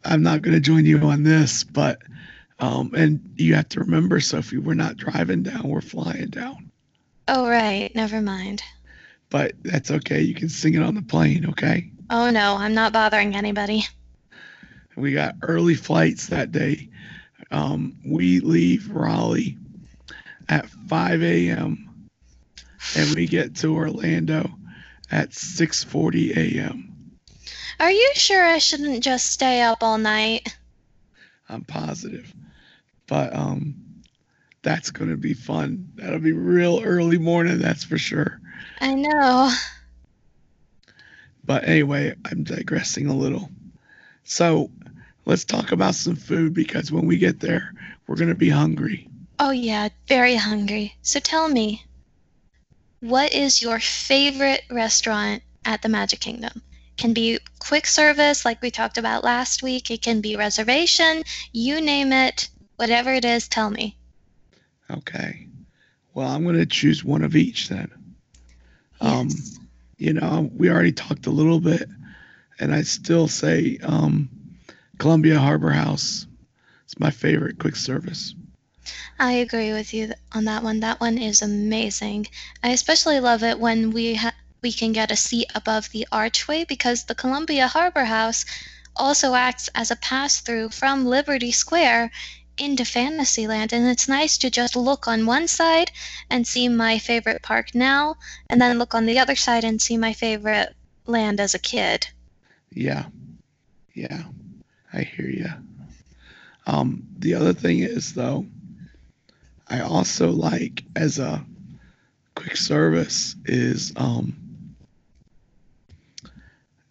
I'm 0.04 0.22
not 0.22 0.42
going 0.42 0.54
to 0.54 0.60
join 0.60 0.86
you 0.86 0.98
on 1.00 1.22
this, 1.22 1.64
but 1.64 2.00
um, 2.58 2.92
and 2.94 3.34
you 3.36 3.54
have 3.54 3.68
to 3.70 3.80
remember, 3.80 4.20
Sophie, 4.20 4.58
we're 4.58 4.74
not 4.74 4.96
driving 4.96 5.42
down, 5.42 5.68
we're 5.68 5.80
flying 5.80 6.28
down. 6.30 6.70
Oh, 7.28 7.48
right. 7.48 7.90
Never 7.94 8.20
mind. 8.20 8.62
But 9.30 9.52
that's 9.62 9.90
okay. 9.90 10.20
You 10.20 10.34
can 10.34 10.48
sing 10.48 10.74
it 10.74 10.82
on 10.82 10.94
the 10.94 11.02
plane, 11.02 11.46
okay? 11.50 11.90
Oh, 12.10 12.30
no. 12.30 12.56
I'm 12.56 12.74
not 12.74 12.92
bothering 12.92 13.34
anybody. 13.34 13.86
We 14.96 15.12
got 15.12 15.36
early 15.42 15.74
flights 15.74 16.28
that 16.28 16.52
day. 16.52 16.88
Um, 17.50 17.96
we 18.04 18.40
leave 18.40 18.90
Raleigh 18.90 19.58
at 20.48 20.68
5 20.68 21.22
a.m. 21.22 22.08
and 22.96 23.14
we 23.14 23.26
get 23.26 23.56
to 23.56 23.74
Orlando 23.74 24.50
at 25.10 25.30
6:40 25.30 26.36
a.m. 26.36 27.18
Are 27.80 27.90
you 27.90 28.10
sure 28.14 28.44
I 28.44 28.58
shouldn't 28.58 29.02
just 29.02 29.26
stay 29.30 29.62
up 29.62 29.82
all 29.82 29.98
night? 29.98 30.56
I'm 31.48 31.64
positive, 31.64 32.32
but 33.06 33.34
um, 33.34 33.74
that's 34.62 34.90
gonna 34.90 35.16
be 35.16 35.34
fun. 35.34 35.90
That'll 35.96 36.18
be 36.18 36.32
real 36.32 36.80
early 36.82 37.18
morning, 37.18 37.58
that's 37.58 37.84
for 37.84 37.98
sure. 37.98 38.40
I 38.80 38.94
know. 38.94 39.52
But 41.44 41.64
anyway, 41.64 42.14
I'm 42.24 42.44
digressing 42.44 43.08
a 43.08 43.16
little. 43.16 43.50
So 44.24 44.70
let's 45.24 45.44
talk 45.44 45.72
about 45.72 45.94
some 45.94 46.16
food 46.16 46.54
because 46.54 46.92
when 46.92 47.06
we 47.06 47.16
get 47.16 47.40
there, 47.40 47.74
we're 48.06 48.16
gonna 48.16 48.34
be 48.34 48.50
hungry. 48.50 49.08
Oh, 49.38 49.50
yeah. 49.50 49.88
Very 50.06 50.36
hungry. 50.36 50.94
So 51.02 51.18
tell 51.18 51.48
me, 51.48 51.84
what 53.00 53.32
is 53.32 53.60
your 53.60 53.80
favorite 53.80 54.62
restaurant 54.70 55.42
at 55.64 55.82
the 55.82 55.88
Magic 55.88 56.20
Kingdom? 56.20 56.62
Can 56.96 57.12
be 57.12 57.40
quick 57.58 57.86
service, 57.86 58.44
like 58.44 58.62
we 58.62 58.70
talked 58.70 58.98
about 58.98 59.24
last 59.24 59.62
week. 59.62 59.90
It 59.90 60.02
can 60.02 60.20
be 60.20 60.36
reservation. 60.36 61.24
You 61.52 61.80
name 61.80 62.12
it. 62.12 62.48
Whatever 62.76 63.12
it 63.12 63.24
is, 63.24 63.48
tell 63.48 63.70
me. 63.70 63.96
Okay. 64.88 65.48
Well, 66.14 66.28
I'm 66.28 66.44
going 66.44 66.56
to 66.56 66.66
choose 66.66 67.02
one 67.02 67.24
of 67.24 67.34
each 67.34 67.68
then. 67.68 67.90
Um, 69.00 69.28
you 69.96 70.12
know, 70.12 70.48
we 70.54 70.70
already 70.70 70.92
talked 70.92 71.26
a 71.26 71.30
little 71.30 71.58
bit, 71.58 71.88
and 72.62 72.72
I 72.72 72.82
still 72.82 73.26
say 73.26 73.76
um, 73.82 74.28
Columbia 74.98 75.36
Harbor 75.36 75.72
House. 75.72 76.28
It's 76.84 76.96
my 77.00 77.10
favorite 77.10 77.58
quick 77.58 77.74
service. 77.74 78.36
I 79.18 79.32
agree 79.32 79.72
with 79.72 79.92
you 79.92 80.12
on 80.30 80.44
that 80.44 80.62
one. 80.62 80.78
That 80.78 81.00
one 81.00 81.18
is 81.18 81.42
amazing. 81.42 82.28
I 82.62 82.68
especially 82.68 83.18
love 83.18 83.42
it 83.42 83.58
when 83.58 83.90
we 83.90 84.14
ha- 84.14 84.36
we 84.62 84.70
can 84.70 84.92
get 84.92 85.10
a 85.10 85.16
seat 85.16 85.50
above 85.56 85.90
the 85.90 86.06
archway 86.12 86.64
because 86.64 87.02
the 87.02 87.16
Columbia 87.16 87.66
Harbor 87.66 88.04
House 88.04 88.44
also 88.94 89.34
acts 89.34 89.68
as 89.74 89.90
a 89.90 89.96
pass 89.96 90.40
through 90.40 90.68
from 90.68 91.04
Liberty 91.04 91.50
Square 91.50 92.12
into 92.58 92.84
Fantasyland 92.84 93.72
and 93.72 93.88
it's 93.88 94.06
nice 94.06 94.38
to 94.38 94.50
just 94.50 94.76
look 94.76 95.08
on 95.08 95.26
one 95.26 95.48
side 95.48 95.90
and 96.30 96.46
see 96.46 96.68
my 96.68 97.00
favorite 97.00 97.42
park 97.42 97.74
now 97.74 98.14
and 98.48 98.60
then 98.60 98.78
look 98.78 98.94
on 98.94 99.06
the 99.06 99.18
other 99.18 99.34
side 99.34 99.64
and 99.64 99.82
see 99.82 99.96
my 99.96 100.12
favorite 100.12 100.76
land 101.06 101.40
as 101.40 101.54
a 101.54 101.58
kid. 101.58 102.06
Yeah. 102.74 103.06
Yeah. 103.94 104.24
I 104.92 105.02
hear 105.02 105.28
you. 105.28 105.50
Um, 106.66 107.06
the 107.18 107.34
other 107.34 107.52
thing 107.52 107.80
is, 107.80 108.14
though, 108.14 108.46
I 109.68 109.80
also 109.80 110.30
like 110.30 110.84
as 110.94 111.18
a 111.18 111.44
quick 112.34 112.56
service 112.56 113.34
is 113.46 113.92
um, 113.96 114.36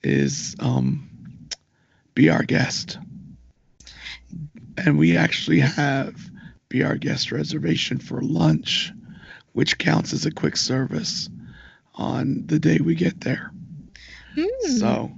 is 0.04 0.56
um, 0.60 1.10
be 2.16 2.30
our 2.30 2.44
guest, 2.44 2.98
and 4.78 4.98
we 4.98 5.16
actually 5.16 5.60
have 5.60 6.16
be 6.70 6.84
our 6.84 6.96
guest 6.96 7.32
reservation 7.32 8.00
for 8.00 8.22
lunch, 8.22 8.92
which 9.54 9.78
counts 9.78 10.14
as 10.14 10.26
a 10.26 10.32
quick 10.32 10.58
service 10.58 11.30
on 11.96 12.46
the 12.48 12.60
day 12.60 12.80
we 12.80 12.96
get 12.96 13.22
there. 13.22 13.52
Hmm. 14.36 14.78
So, 14.78 15.12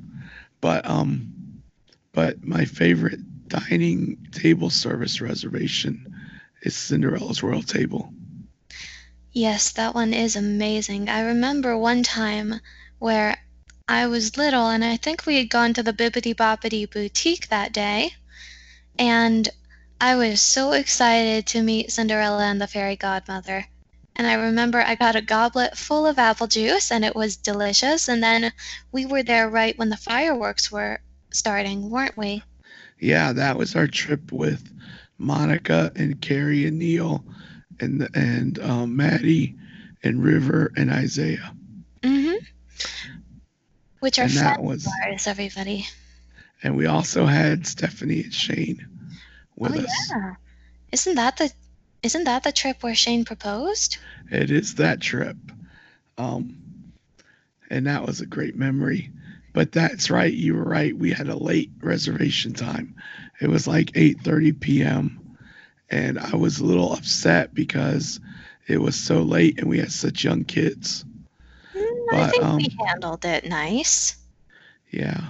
but 0.63 0.89
um, 0.89 1.61
but 2.13 2.41
my 2.41 2.63
favorite 2.63 3.19
dining 3.49 4.17
table 4.31 4.69
service 4.69 5.19
reservation 5.19 6.15
is 6.61 6.73
Cinderella's 6.73 7.43
Royal 7.43 7.61
Table. 7.61 8.13
Yes, 9.33 9.71
that 9.73 9.93
one 9.93 10.13
is 10.13 10.37
amazing. 10.37 11.09
I 11.09 11.19
remember 11.19 11.77
one 11.77 12.01
time 12.01 12.61
where 12.99 13.35
I 13.89 14.07
was 14.07 14.37
little 14.37 14.69
and 14.69 14.85
I 14.85 14.95
think 14.95 15.25
we 15.25 15.35
had 15.35 15.49
gone 15.49 15.73
to 15.73 15.83
the 15.83 15.91
Bibbidi 15.91 16.33
Bobbidi 16.33 16.89
Boutique 16.89 17.49
that 17.49 17.73
day. 17.73 18.13
And 18.97 19.49
I 19.99 20.15
was 20.15 20.39
so 20.39 20.71
excited 20.71 21.45
to 21.47 21.61
meet 21.61 21.91
Cinderella 21.91 22.45
and 22.45 22.61
the 22.61 22.67
fairy 22.67 22.95
godmother. 22.95 23.65
And 24.15 24.27
I 24.27 24.33
remember 24.35 24.79
I 24.79 24.95
got 24.95 25.15
a 25.15 25.21
goblet 25.21 25.75
full 25.77 26.05
of 26.05 26.19
apple 26.19 26.47
juice 26.47 26.91
and 26.91 27.03
it 27.03 27.15
was 27.15 27.35
delicious. 27.35 28.07
And 28.09 28.21
then 28.23 28.51
we 28.91 29.05
were 29.05 29.23
there 29.23 29.49
right 29.49 29.77
when 29.77 29.89
the 29.89 29.97
fireworks 29.97 30.71
were 30.71 30.99
starting, 31.31 31.89
weren't 31.89 32.15
we? 32.17 32.43
Yeah, 32.99 33.33
that 33.33 33.57
was 33.57 33.75
our 33.75 33.87
trip 33.87 34.31
with 34.31 34.71
Monica 35.17 35.91
and 35.95 36.21
Carrie 36.21 36.65
and 36.67 36.77
Neil 36.79 37.23
and 37.79 38.07
and 38.13 38.59
um, 38.59 38.95
Maddie 38.95 39.55
and 40.03 40.23
River 40.23 40.71
and 40.77 40.91
Isaiah. 40.91 41.53
Mm-hmm. 42.01 42.35
Which 43.99 44.19
are 44.19 44.23
And 44.23 44.31
that 44.31 44.61
was 44.61 44.85
of 44.85 45.27
everybody. 45.27 45.87
and 46.61 46.75
we 46.77 46.85
also 46.85 47.25
had 47.25 47.65
Stephanie 47.65 48.23
and 48.23 48.33
Shane 48.33 48.85
with 49.55 49.75
oh 49.75 49.79
us. 49.79 50.11
yeah. 50.11 50.35
Isn't 50.91 51.15
that 51.15 51.37
the 51.37 51.51
isn't 52.03 52.25
that 52.25 52.43
the 52.43 52.51
trip 52.51 52.83
where 52.83 52.95
Shane 52.95 53.25
proposed? 53.25 53.97
It 54.29 54.51
is 54.51 54.75
that 54.75 54.99
trip. 54.99 55.37
Um, 56.17 56.57
and 57.69 57.87
that 57.87 58.05
was 58.05 58.21
a 58.21 58.25
great 58.25 58.55
memory. 58.55 59.09
But 59.53 59.71
that's 59.71 60.09
right, 60.09 60.33
you 60.33 60.55
were 60.55 60.63
right. 60.63 60.97
We 60.97 61.11
had 61.11 61.29
a 61.29 61.35
late 61.35 61.71
reservation 61.81 62.53
time. 62.53 62.95
It 63.39 63.49
was 63.49 63.67
like 63.67 63.91
8:30 63.93 64.59
p.m. 64.59 65.37
and 65.89 66.19
I 66.19 66.35
was 66.35 66.59
a 66.59 66.65
little 66.65 66.93
upset 66.93 67.53
because 67.53 68.19
it 68.67 68.79
was 68.79 68.95
so 68.95 69.21
late 69.21 69.59
and 69.59 69.69
we 69.69 69.79
had 69.79 69.91
such 69.91 70.23
young 70.23 70.43
kids. 70.43 71.05
Mm, 71.75 72.13
I 72.13 72.29
think 72.29 72.43
um, 72.43 72.57
we 72.57 72.75
handled 72.85 73.25
it 73.25 73.45
nice. 73.47 74.15
Yeah. 74.91 75.21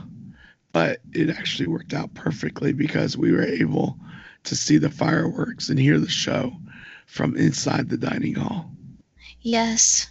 But 0.72 1.00
it 1.12 1.30
actually 1.30 1.68
worked 1.68 1.94
out 1.94 2.14
perfectly 2.14 2.74
because 2.74 3.18
we 3.18 3.32
were 3.32 3.44
able 3.44 3.98
to 4.44 4.56
see 4.56 4.78
the 4.78 4.90
fireworks 4.90 5.70
and 5.70 5.80
hear 5.80 6.00
the 6.00 6.10
show 6.10 6.54
from 7.06 7.36
inside 7.38 7.90
the 7.90 7.98
dining 7.98 8.36
hall. 8.36 8.72
Yes. 9.42 10.08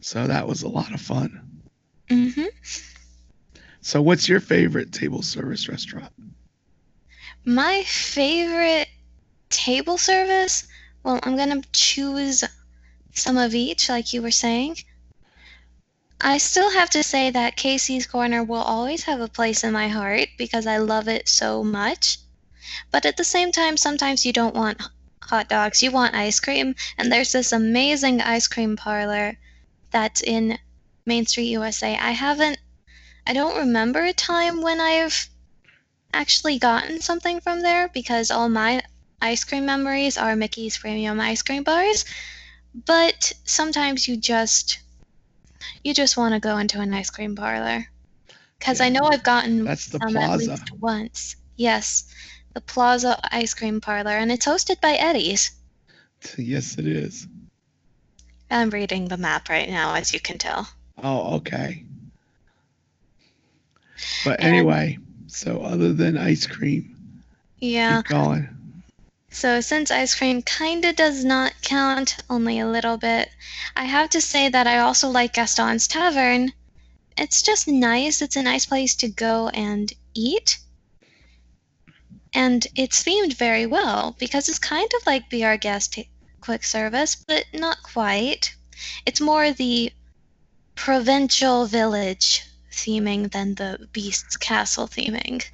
So 0.00 0.26
that 0.26 0.46
was 0.46 0.62
a 0.62 0.68
lot 0.68 0.92
of 0.92 1.00
fun. 1.00 1.62
hmm 2.08 2.44
So, 3.80 4.00
what's 4.02 4.28
your 4.28 4.40
favorite 4.40 4.92
table 4.92 5.22
service 5.22 5.68
restaurant? 5.68 6.12
My 7.44 7.82
favorite 7.84 8.88
table 9.50 9.98
service? 9.98 10.66
Well, 11.02 11.20
I'm 11.22 11.36
going 11.36 11.62
to 11.62 11.68
choose 11.72 12.44
some 13.14 13.36
of 13.36 13.54
each, 13.54 13.88
like 13.88 14.12
you 14.12 14.22
were 14.22 14.30
saying. 14.30 14.76
I 16.20 16.38
still 16.38 16.70
have 16.70 16.90
to 16.90 17.02
say 17.02 17.30
that 17.30 17.56
Casey's 17.56 18.06
Corner 18.06 18.42
will 18.42 18.62
always 18.62 19.02
have 19.04 19.20
a 19.20 19.28
place 19.28 19.64
in 19.64 19.72
my 19.72 19.88
heart 19.88 20.28
because 20.38 20.66
I 20.66 20.78
love 20.78 21.08
it 21.08 21.28
so 21.28 21.62
much. 21.62 22.18
But 22.90 23.06
at 23.06 23.16
the 23.16 23.24
same 23.24 23.52
time, 23.52 23.76
sometimes 23.76 24.24
you 24.24 24.32
don't 24.32 24.54
want 24.54 24.80
hot 25.22 25.48
dogs, 25.48 25.82
you 25.82 25.90
want 25.90 26.14
ice 26.14 26.40
cream. 26.40 26.74
And 26.98 27.10
there's 27.10 27.32
this 27.32 27.52
amazing 27.52 28.20
ice 28.20 28.46
cream 28.46 28.76
parlor 28.76 29.36
that's 29.90 30.22
in 30.22 30.58
Main 31.06 31.26
Street, 31.26 31.48
USA. 31.48 31.96
I 31.96 32.10
haven't, 32.10 32.58
I 33.26 33.32
don't 33.32 33.58
remember 33.58 34.02
a 34.04 34.12
time 34.12 34.62
when 34.62 34.80
I've 34.80 35.28
actually 36.12 36.58
gotten 36.58 37.00
something 37.00 37.40
from 37.40 37.60
there 37.62 37.88
because 37.88 38.30
all 38.30 38.48
my 38.48 38.82
ice 39.20 39.44
cream 39.44 39.66
memories 39.66 40.16
are 40.16 40.36
Mickey's 40.36 40.78
Premium 40.78 41.20
Ice 41.20 41.42
Cream 41.42 41.62
Bars. 41.62 42.04
But 42.74 43.32
sometimes 43.44 44.08
you 44.08 44.16
just 44.16 44.78
you 45.82 45.94
just 45.94 46.16
want 46.16 46.34
to 46.34 46.40
go 46.40 46.58
into 46.58 46.80
an 46.80 46.92
ice 46.92 47.10
cream 47.10 47.36
parlor. 47.36 47.86
Cuz 48.60 48.80
I 48.80 48.88
know 48.88 49.04
I've 49.04 49.22
gotten 49.22 49.64
That's 49.64 49.86
the 49.86 49.98
plaza. 50.00 50.50
least 50.50 50.72
once. 50.72 51.36
Yes, 51.56 52.04
the 52.54 52.60
Plaza 52.60 53.18
Ice 53.32 53.52
Cream 53.52 53.80
Parlor 53.80 54.16
and 54.16 54.32
it's 54.32 54.46
hosted 54.46 54.80
by 54.80 54.92
Edy's. 54.94 55.50
Yes, 56.38 56.78
it 56.78 56.86
is. 56.86 57.26
I'm 58.50 58.70
reading 58.70 59.08
the 59.08 59.18
map 59.18 59.50
right 59.50 59.68
now 59.68 59.94
as 59.94 60.14
you 60.14 60.20
can 60.20 60.38
tell. 60.38 60.66
Oh, 61.02 61.34
okay. 61.36 61.84
But 64.24 64.40
And- 64.40 64.48
anyway, 64.54 64.98
so 65.26 65.60
other 65.60 65.92
than 65.92 66.16
ice 66.16 66.46
cream, 66.46 67.22
Yeah. 67.58 67.98
keep 68.02 68.06
going. 68.10 68.48
So, 69.30 69.60
since 69.60 69.90
ice 69.90 70.14
cream 70.14 70.40
kinda 70.42 70.92
does 70.92 71.24
not 71.24 71.52
count, 71.62 72.16
only 72.30 72.58
a 72.60 72.66
little 72.68 72.96
bit, 72.96 73.28
I 73.76 73.84
have 73.84 74.08
to 74.10 74.20
say 74.20 74.48
that 74.48 74.66
I 74.66 74.78
also 74.78 75.08
like 75.10 75.34
Gaston's 75.34 75.86
Tavern. 75.88 76.52
It's 77.18 77.42
just 77.42 77.66
nice. 77.68 78.22
It's 78.22 78.36
a 78.36 78.42
nice 78.42 78.64
place 78.66 78.94
to 78.96 79.08
go 79.08 79.48
and 79.48 79.92
eat. 80.14 80.58
And 82.34 82.66
it's 82.74 83.02
themed 83.02 83.34
very 83.34 83.66
well 83.66 84.16
because 84.18 84.48
it's 84.48 84.58
kind 84.58 84.90
of 84.96 85.06
like 85.06 85.30
Be 85.30 85.44
Our 85.44 85.56
Guest 85.56 85.98
quick 86.40 86.64
service, 86.64 87.14
but 87.14 87.44
not 87.54 87.82
quite. 87.82 88.54
It's 89.06 89.20
more 89.20 89.52
the 89.52 89.92
provincial 90.74 91.66
village 91.66 92.44
theming 92.70 93.30
than 93.30 93.54
the 93.54 93.88
Beast's 93.92 94.36
Castle 94.36 94.88
theming. 94.88 95.44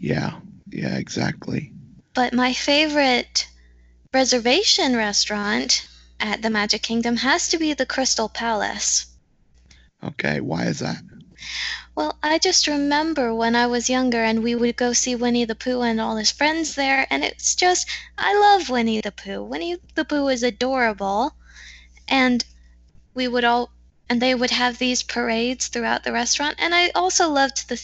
Yeah, 0.00 0.38
yeah, 0.70 0.96
exactly. 0.96 1.72
But 2.14 2.32
my 2.32 2.52
favorite 2.52 3.46
reservation 4.14 4.96
restaurant 4.96 5.86
at 6.20 6.42
the 6.42 6.50
Magic 6.50 6.82
Kingdom 6.82 7.16
has 7.16 7.48
to 7.48 7.58
be 7.58 7.74
the 7.74 7.86
Crystal 7.86 8.28
Palace. 8.28 9.06
Okay, 10.02 10.40
why 10.40 10.64
is 10.64 10.78
that? 10.78 11.02
Well, 11.98 12.16
I 12.22 12.38
just 12.38 12.68
remember 12.68 13.34
when 13.34 13.56
I 13.56 13.66
was 13.66 13.90
younger 13.90 14.22
and 14.22 14.40
we 14.44 14.54
would 14.54 14.76
go 14.76 14.92
see 14.92 15.16
Winnie 15.16 15.44
the 15.44 15.56
Pooh 15.56 15.80
and 15.80 16.00
all 16.00 16.14
his 16.14 16.30
friends 16.30 16.76
there, 16.76 17.08
and 17.10 17.24
it's 17.24 17.56
just, 17.56 17.88
I 18.16 18.38
love 18.38 18.70
Winnie 18.70 19.00
the 19.00 19.10
Pooh. 19.10 19.42
Winnie 19.42 19.78
the 19.96 20.04
Pooh 20.04 20.28
is 20.28 20.44
adorable, 20.44 21.34
and 22.06 22.44
we 23.14 23.26
would 23.26 23.42
all, 23.42 23.72
and 24.08 24.22
they 24.22 24.32
would 24.32 24.52
have 24.52 24.78
these 24.78 25.02
parades 25.02 25.66
throughout 25.66 26.04
the 26.04 26.12
restaurant, 26.12 26.54
and 26.60 26.72
I 26.72 26.90
also 26.90 27.28
loved 27.28 27.68
the 27.68 27.82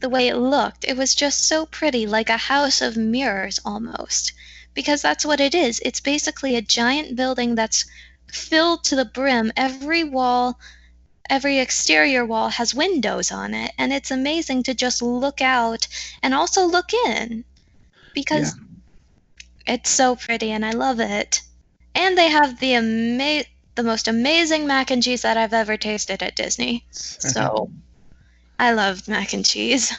the 0.00 0.08
way 0.08 0.26
it 0.26 0.34
looked. 0.34 0.84
It 0.88 0.96
was 0.96 1.14
just 1.14 1.46
so 1.46 1.64
pretty, 1.64 2.08
like 2.08 2.30
a 2.30 2.36
house 2.36 2.80
of 2.80 2.96
mirrors 2.96 3.60
almost. 3.64 4.32
Because 4.74 5.00
that's 5.00 5.24
what 5.24 5.38
it 5.38 5.54
is. 5.54 5.80
It's 5.84 6.00
basically 6.00 6.56
a 6.56 6.60
giant 6.60 7.14
building 7.14 7.54
that's 7.54 7.84
filled 8.26 8.82
to 8.86 8.96
the 8.96 9.04
brim. 9.04 9.52
Every 9.56 10.02
wall, 10.02 10.58
every 11.30 11.58
exterior 11.58 12.24
wall 12.24 12.48
has 12.50 12.74
windows 12.74 13.32
on 13.32 13.54
it. 13.54 13.72
And 13.78 13.92
it's 13.92 14.10
amazing 14.10 14.62
to 14.64 14.74
just 14.74 15.02
look 15.02 15.40
out 15.40 15.86
and 16.22 16.34
also 16.34 16.64
look 16.64 16.92
in. 16.92 17.44
Because 18.14 18.54
it's 19.66 19.90
so 19.90 20.16
pretty 20.16 20.50
and 20.50 20.64
I 20.64 20.70
love 20.70 21.00
it. 21.00 21.42
And 21.94 22.16
they 22.18 22.28
have 22.28 22.60
the 22.60 22.74
ama- 22.74 23.44
the 23.74 23.82
most 23.82 24.06
amazing 24.06 24.66
mac 24.66 24.90
and 24.90 25.02
cheese 25.02 25.22
that 25.22 25.36
I've 25.36 25.52
ever 25.52 25.76
tasted 25.76 26.22
at 26.22 26.36
Disney. 26.36 26.84
So 26.92 27.70
I 28.58 28.72
love 28.72 29.08
mac 29.08 29.32
and 29.32 29.44
cheese. 29.44 29.92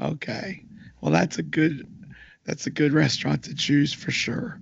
Okay. 0.00 0.64
Well, 1.00 1.12
that's 1.12 1.38
a 1.38 1.42
good 1.42 1.88
that's 2.44 2.66
a 2.66 2.70
good 2.70 2.92
restaurant 2.92 3.44
to 3.44 3.54
choose 3.54 3.92
for 3.92 4.10
sure. 4.10 4.60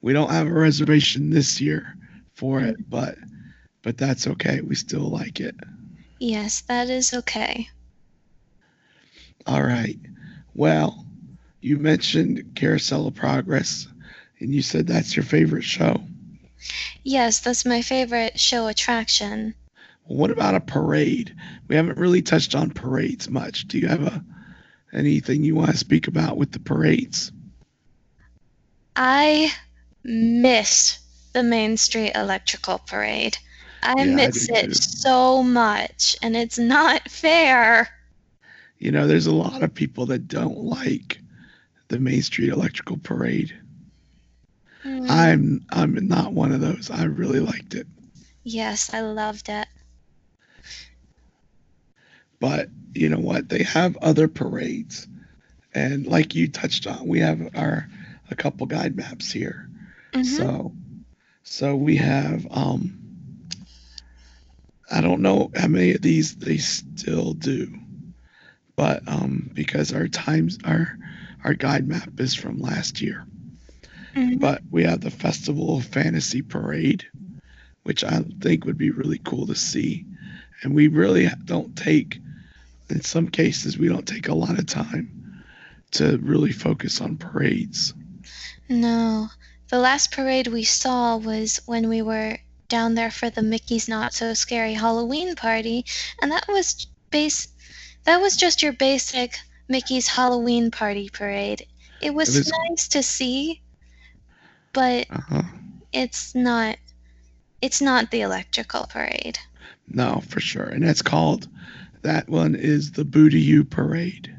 We 0.00 0.12
don't 0.12 0.30
have 0.30 0.46
a 0.46 0.52
reservation 0.52 1.30
this 1.30 1.60
year 1.60 1.96
for 2.32 2.60
it, 2.60 2.88
but 2.88 3.16
but 3.86 3.96
that's 3.96 4.26
okay. 4.26 4.60
We 4.62 4.74
still 4.74 5.08
like 5.08 5.38
it. 5.38 5.54
Yes, 6.18 6.62
that 6.62 6.90
is 6.90 7.14
okay. 7.14 7.70
All 9.46 9.62
right. 9.62 9.96
Well, 10.54 11.06
you 11.60 11.78
mentioned 11.78 12.56
Carousel 12.56 13.06
of 13.06 13.14
Progress 13.14 13.86
and 14.40 14.52
you 14.52 14.60
said 14.60 14.88
that's 14.88 15.14
your 15.14 15.24
favorite 15.24 15.62
show. 15.62 16.02
Yes, 17.04 17.38
that's 17.38 17.64
my 17.64 17.80
favorite 17.80 18.40
show 18.40 18.66
attraction. 18.66 19.54
Well, 20.08 20.18
what 20.18 20.30
about 20.32 20.56
a 20.56 20.60
parade? 20.60 21.36
We 21.68 21.76
haven't 21.76 21.96
really 21.96 22.22
touched 22.22 22.56
on 22.56 22.70
parades 22.70 23.30
much. 23.30 23.68
Do 23.68 23.78
you 23.78 23.86
have 23.86 24.02
a 24.02 24.24
anything 24.92 25.44
you 25.44 25.54
want 25.54 25.70
to 25.70 25.76
speak 25.76 26.08
about 26.08 26.36
with 26.36 26.50
the 26.50 26.58
parades? 26.58 27.30
I 28.96 29.52
miss 30.02 30.98
the 31.32 31.44
Main 31.44 31.76
Street 31.76 32.16
Electrical 32.16 32.78
Parade. 32.78 33.38
I 33.86 34.04
Yeah, 34.04 34.16
miss 34.16 34.30
do 34.30 34.48
it 34.48 34.74
too. 34.74 34.76
so 34.76 35.42
much, 35.42 36.16
and 36.22 36.36
it's 36.36 36.58
not 36.58 37.08
fair. 37.10 37.88
You 38.78 38.90
know, 38.92 39.06
there's 39.06 39.26
a 39.26 39.34
lot 39.34 39.62
of 39.62 39.74
people 39.74 40.06
that 40.06 40.28
don't 40.28 40.58
like 40.58 41.20
the 41.88 41.98
Main 41.98 42.22
Street 42.22 42.48
Electrical 42.50 42.98
Parade. 42.98 43.52
Mm, 44.84 45.08
I'm 45.08 45.64
I'm 45.70 45.94
not 46.08 46.32
one 46.32 46.52
of 46.52 46.60
those. 46.60 46.90
I 46.90 47.04
really 47.04 47.40
liked 47.40 47.74
it. 47.74 47.86
yes, 48.44 48.92
I 48.94 49.00
loved 49.00 49.48
it. 49.48 49.68
But 52.40 52.68
you 52.94 53.08
know 53.08 53.18
what? 53.18 53.48
They 53.48 53.62
have 53.62 53.96
other 53.98 54.28
parades. 54.28 55.06
And 55.74 56.06
like 56.06 56.34
you 56.34 56.48
touched 56.48 56.86
on, 56.86 57.06
we 57.06 57.20
have 57.20 57.50
our 57.54 57.88
a 58.30 58.34
couple 58.34 58.66
guide 58.66 58.96
maps 58.96 59.32
here. 59.32 59.68
Mhm. 60.14 60.46
So 60.46 60.72
so 61.42 61.76
we 61.76 61.96
have 61.96 62.46
um 62.50 62.98
I 64.90 65.00
don't 65.00 65.22
know 65.22 65.50
how 65.56 65.68
many 65.68 65.94
of 65.94 66.02
these 66.02 66.36
they 66.36 66.58
still 66.58 67.34
do. 67.34 67.78
But 68.76 69.06
um 69.08 69.50
because 69.54 69.92
our 69.92 70.08
times 70.08 70.58
our 70.64 70.98
our 71.44 71.54
guide 71.54 71.88
map 71.88 72.10
is 72.18 72.34
from 72.34 72.60
last 72.60 73.00
year. 73.00 73.26
Mhm. 74.14 74.40
But 74.40 74.62
we 74.70 74.84
have 74.84 75.00
the 75.00 75.10
Festival 75.10 75.76
of 75.76 75.84
Fantasy 75.84 76.42
Parade, 76.42 77.04
which 77.82 78.02
I 78.02 78.24
think 78.40 78.64
would 78.64 78.78
be 78.78 78.90
really 78.90 79.20
cool 79.24 79.46
to 79.46 79.54
see. 79.54 80.06
And 80.62 80.74
we 80.74 80.88
really 80.88 81.28
don't 81.44 81.76
take, 81.76 82.18
in 82.88 83.02
some 83.02 83.28
cases, 83.28 83.78
we 83.78 83.88
don't 83.88 84.06
take 84.06 84.28
a 84.28 84.34
lot 84.34 84.58
of 84.58 84.66
time 84.66 85.44
to 85.92 86.18
really 86.18 86.52
focus 86.52 87.00
on 87.00 87.16
parades. 87.16 87.92
No, 88.68 89.28
the 89.68 89.78
last 89.78 90.12
parade 90.12 90.48
we 90.48 90.64
saw 90.64 91.16
was 91.16 91.60
when 91.66 91.88
we 91.88 92.02
were 92.02 92.38
down 92.68 92.94
there 92.94 93.10
for 93.10 93.30
the 93.30 93.42
Mickey's 93.42 93.88
Not 93.88 94.12
So 94.12 94.34
Scary 94.34 94.74
Halloween 94.74 95.34
party, 95.36 95.84
and 96.20 96.30
that 96.32 96.46
was 96.48 96.86
base. 97.10 97.48
That 98.04 98.20
was 98.20 98.36
just 98.36 98.62
your 98.62 98.72
basic 98.72 99.36
Mickey's 99.68 100.06
Halloween 100.08 100.70
party 100.70 101.08
parade. 101.12 101.66
It 102.00 102.14
was, 102.14 102.28
was- 102.28 102.52
nice 102.68 102.88
to 102.88 103.02
see, 103.02 103.62
but 104.72 105.06
Uh-huh. 105.10 105.42
it's 105.92 106.34
not. 106.34 106.76
It's 107.62 107.80
not 107.80 108.10
the 108.10 108.20
electrical 108.20 108.86
parade. 108.86 109.38
No, 109.88 110.22
for 110.28 110.40
sure. 110.40 110.64
And 110.64 110.86
that's 110.86 111.00
called, 111.02 111.48
that 112.02 112.28
one 112.28 112.54
is 112.54 112.92
the 112.92 113.04
Boo-to-You 113.04 113.64
Parade. 113.64 114.36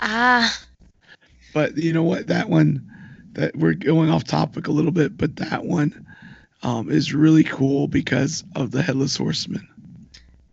Ah, 0.00 0.58
But 1.52 1.76
you 1.76 1.92
know 1.92 2.02
what? 2.02 2.26
That 2.28 2.48
one, 2.48 2.90
that 3.34 3.54
we're 3.54 3.74
going 3.74 4.08
off 4.10 4.24
topic 4.24 4.66
a 4.66 4.72
little 4.72 4.90
bit, 4.92 5.16
but 5.16 5.36
that 5.36 5.64
one 5.66 6.03
um, 6.64 6.90
is 6.90 7.14
really 7.14 7.44
cool 7.44 7.86
because 7.86 8.42
of 8.56 8.70
the 8.70 8.82
headless 8.82 9.16
horseman. 9.16 9.68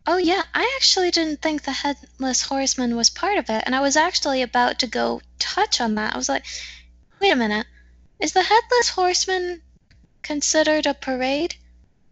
Oh 0.05 0.17
yeah, 0.17 0.41
I 0.53 0.71
actually 0.75 1.09
didn't 1.11 1.41
think 1.41 1.63
the 1.63 1.71
headless 1.71 2.41
horseman 2.41 2.95
was 2.95 3.09
part 3.09 3.37
of 3.37 3.49
it, 3.49 3.63
and 3.65 3.75
I 3.75 3.81
was 3.81 3.95
actually 3.95 4.41
about 4.41 4.79
to 4.79 4.87
go 4.87 5.21
touch 5.39 5.79
on 5.79 5.95
that. 5.95 6.13
I 6.13 6.17
was 6.17 6.27
like, 6.27 6.45
wait 7.21 7.31
a 7.31 7.35
minute, 7.35 7.65
is 8.19 8.33
the 8.33 8.43
headless 8.43 8.89
horseman 8.89 9.61
considered 10.21 10.85
a 10.85 10.93
parade? 10.93 11.55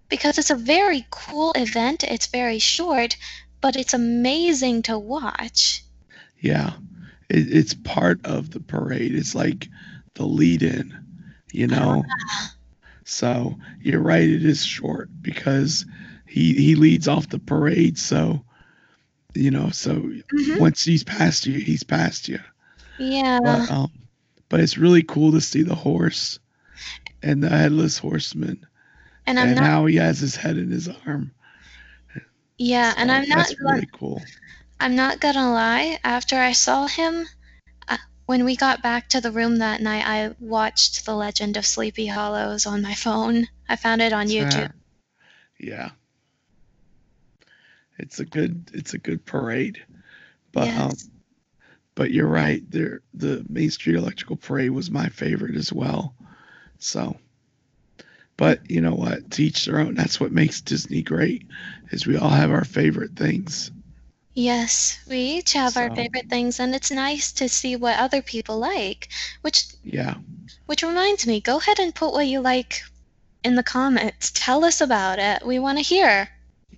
Because 0.07 0.37
it's 0.37 0.49
a 0.49 0.55
very 0.55 1.05
cool 1.11 1.51
event. 1.55 2.03
It's 2.03 2.27
very 2.27 2.59
short, 2.59 3.17
but 3.59 3.75
it's 3.75 3.93
amazing 3.93 4.83
to 4.83 4.97
watch. 4.97 5.83
Yeah, 6.39 6.73
it, 7.29 7.53
it's 7.53 7.73
part 7.73 8.25
of 8.25 8.51
the 8.51 8.59
parade. 8.59 9.13
It's 9.13 9.35
like 9.35 9.67
the 10.13 10.25
lead-in, 10.25 10.97
you 11.51 11.67
know. 11.67 12.03
So 13.09 13.57
you're 13.81 14.01
right. 14.01 14.23
It 14.29 14.45
is 14.45 14.65
short 14.65 15.09
because 15.21 15.85
he 16.27 16.53
he 16.53 16.75
leads 16.75 17.07
off 17.07 17.29
the 17.29 17.39
parade. 17.39 17.97
So 17.97 18.45
you 19.35 19.51
know, 19.51 19.69
so 19.71 20.11
Mhm. 20.33 20.59
once 20.59 20.83
he's 20.83 21.03
past 21.03 21.45
you, 21.45 21.59
he's 21.59 21.83
past 21.83 22.27
you. 22.29 22.39
Yeah. 22.97 23.39
But 23.41 23.69
um, 23.69 23.91
but 24.49 24.59
it's 24.61 24.77
really 24.77 25.03
cool 25.03 25.31
to 25.33 25.41
see 25.41 25.63
the 25.63 25.75
horse 25.75 26.39
and 27.23 27.43
the 27.43 27.49
headless 27.49 27.97
horseman 27.97 28.65
and 29.25 29.39
I'm 29.39 29.49
and 29.49 29.55
not 29.55 29.71
how 29.71 29.85
he 29.85 29.95
has 29.97 30.19
his 30.19 30.35
head 30.35 30.57
in 30.57 30.71
his 30.71 30.87
arm. 31.05 31.33
yeah, 32.57 32.93
and 32.97 33.11
I'm 33.11 33.27
not 33.27 33.53
really 33.59 33.87
cool. 33.91 34.21
I'm 34.79 34.95
not 34.95 35.19
gonna 35.21 35.51
lie. 35.53 35.99
After 36.03 36.37
I 36.37 36.51
saw 36.51 36.87
him, 36.87 37.27
when 38.29 38.45
we 38.45 38.55
got 38.55 38.83
back 38.83 39.09
to 39.09 39.19
the 39.19 39.31
room 39.31 39.57
that 39.57 39.81
night, 39.81 40.05
I 40.05 40.35
watched 40.39 41.03
The 41.03 41.15
Legend 41.15 41.57
of 41.57 41.65
Sleepy 41.65 42.05
Hollows 42.05 42.67
on 42.67 42.83
my 42.83 42.93
phone. 42.93 43.47
I 43.67 43.75
found 43.75 44.03
it 44.03 44.13
on 44.13 44.27
YouTube. 44.27 44.71
yeah. 45.59 45.89
It's 47.97 48.19
a 48.19 48.25
good 48.25 48.69
it's 48.71 48.93
a 48.93 48.99
good 48.99 49.25
parade. 49.25 49.83
But 50.51 50.67
um 50.67 50.91
but 51.95 52.11
you're 52.11 52.27
right. 52.27 52.61
There 52.69 53.01
the 53.15 53.43
Main 53.49 53.71
Street 53.71 53.95
Electrical 53.95 54.35
Parade 54.35 54.69
was 54.69 54.91
my 54.91 55.09
favorite 55.09 55.55
as 55.55 55.73
well. 55.73 56.13
So 56.77 57.17
but 58.37 58.69
you 58.69 58.81
know 58.81 58.93
what? 58.93 59.31
To 59.31 59.43
each 59.43 59.65
their 59.65 59.79
own. 59.79 59.95
That's 59.95 60.19
what 60.19 60.31
makes 60.31 60.61
Disney 60.61 61.01
great, 61.01 61.47
is 61.89 62.05
we 62.05 62.15
all 62.15 62.29
have 62.29 62.51
our 62.51 62.63
favorite 62.63 63.15
things. 63.15 63.71
Yes, 64.35 64.99
we 65.09 65.17
each 65.17 65.53
have 65.53 65.75
our 65.75 65.89
So- 65.89 65.95
favorite 65.95 66.29
things, 66.29 66.59
and 66.59 66.73
it's 66.75 66.91
nice 66.91 67.31
to 67.33 67.49
see 67.49 67.75
what 67.75 67.97
other 67.99 68.21
people 68.21 68.57
like. 68.59 69.09
Which 69.41 69.65
Yeah. 69.83 70.15
which 70.67 70.83
reminds 70.83 71.25
me, 71.25 71.41
go 71.41 71.57
ahead 71.57 71.79
and 71.79 71.93
put 71.95 72.13
what 72.13 72.27
you 72.27 72.39
like 72.39 72.83
in 73.43 73.55
the 73.55 73.63
comments. 73.63 74.31
Tell 74.35 74.63
us 74.63 74.81
about 74.81 75.17
it. 75.17 75.45
We 75.45 75.57
want 75.57 75.79
to 75.79 75.83
hear. 75.83 76.29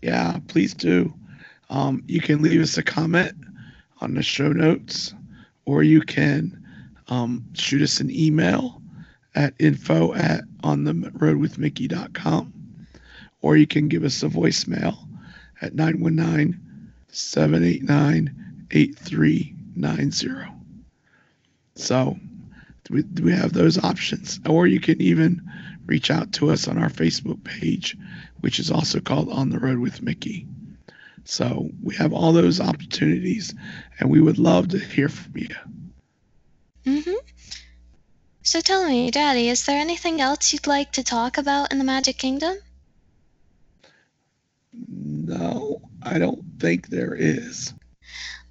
Yeah, 0.02 0.40
please 0.48 0.74
do. 0.74 1.14
Um, 1.70 2.04
you 2.08 2.22
can 2.22 2.42
leave 2.42 2.62
us 2.62 2.78
a 2.78 2.84
comment 2.84 3.34
on 4.00 4.14
the 4.14 4.24
show 4.24 4.52
notes, 4.54 5.14
or 5.66 5.84
you 5.84 6.02
can 6.02 6.58
um, 7.08 7.44
shoot 7.54 7.82
us 7.82 8.00
an 8.00 8.10
email 8.10 8.82
at 9.36 9.54
info 9.60 10.14
at 10.14 10.46
on 10.64 10.86
the 10.86 10.94
road 11.16 11.38
with 11.38 11.58
Mickey.com, 11.58 12.54
or 13.42 13.58
you 13.58 13.68
can 13.68 13.90
give 13.90 14.06
us 14.06 14.24
a 14.24 14.30
voicemail 14.30 14.98
at 15.62 15.76
919 15.76 16.58
789 17.12 18.66
8390. 18.72 20.52
So 21.76 22.18
we, 22.90 23.04
we 23.22 23.32
have 23.32 23.54
those 23.54 23.84
options, 23.84 24.40
or 24.48 24.68
you 24.68 24.80
can 24.80 25.02
even 25.02 25.50
reach 25.86 26.12
out 26.12 26.34
to 26.34 26.52
us 26.52 26.68
on 26.68 26.78
our 26.78 26.90
Facebook 26.90 27.44
page 27.44 27.98
which 28.42 28.60
is 28.60 28.72
also 28.72 29.00
called 29.00 29.30
On 29.30 29.50
the 29.50 29.60
Road 29.60 29.80
with 29.80 30.02
Mickey. 30.02 30.46
So 31.24 31.70
we 31.82 31.96
have 31.96 32.12
all 32.12 32.34
those 32.34 32.60
opportunities, 32.60 33.54
and 34.00 34.10
we 34.10 34.20
would 34.20 34.40
love 34.40 34.70
to 34.70 34.80
hear 34.80 35.08
from 35.08 35.38
you. 35.38 35.56
hmm 36.84 37.14
So 38.42 38.60
tell 38.60 38.88
me, 38.88 39.12
Daddy, 39.12 39.48
is 39.50 39.66
there 39.66 39.80
anything 39.80 40.20
else 40.20 40.52
you'd 40.52 40.68
like 40.68 40.92
to 40.94 41.04
talk 41.04 41.38
about 41.38 41.72
in 41.72 41.78
the 41.78 41.84
Magic 41.84 42.18
Kingdom? 42.18 42.58
No, 44.90 45.82
I 46.04 46.18
don't 46.18 46.44
think 46.60 46.88
there 46.88 47.14
is. 47.14 47.74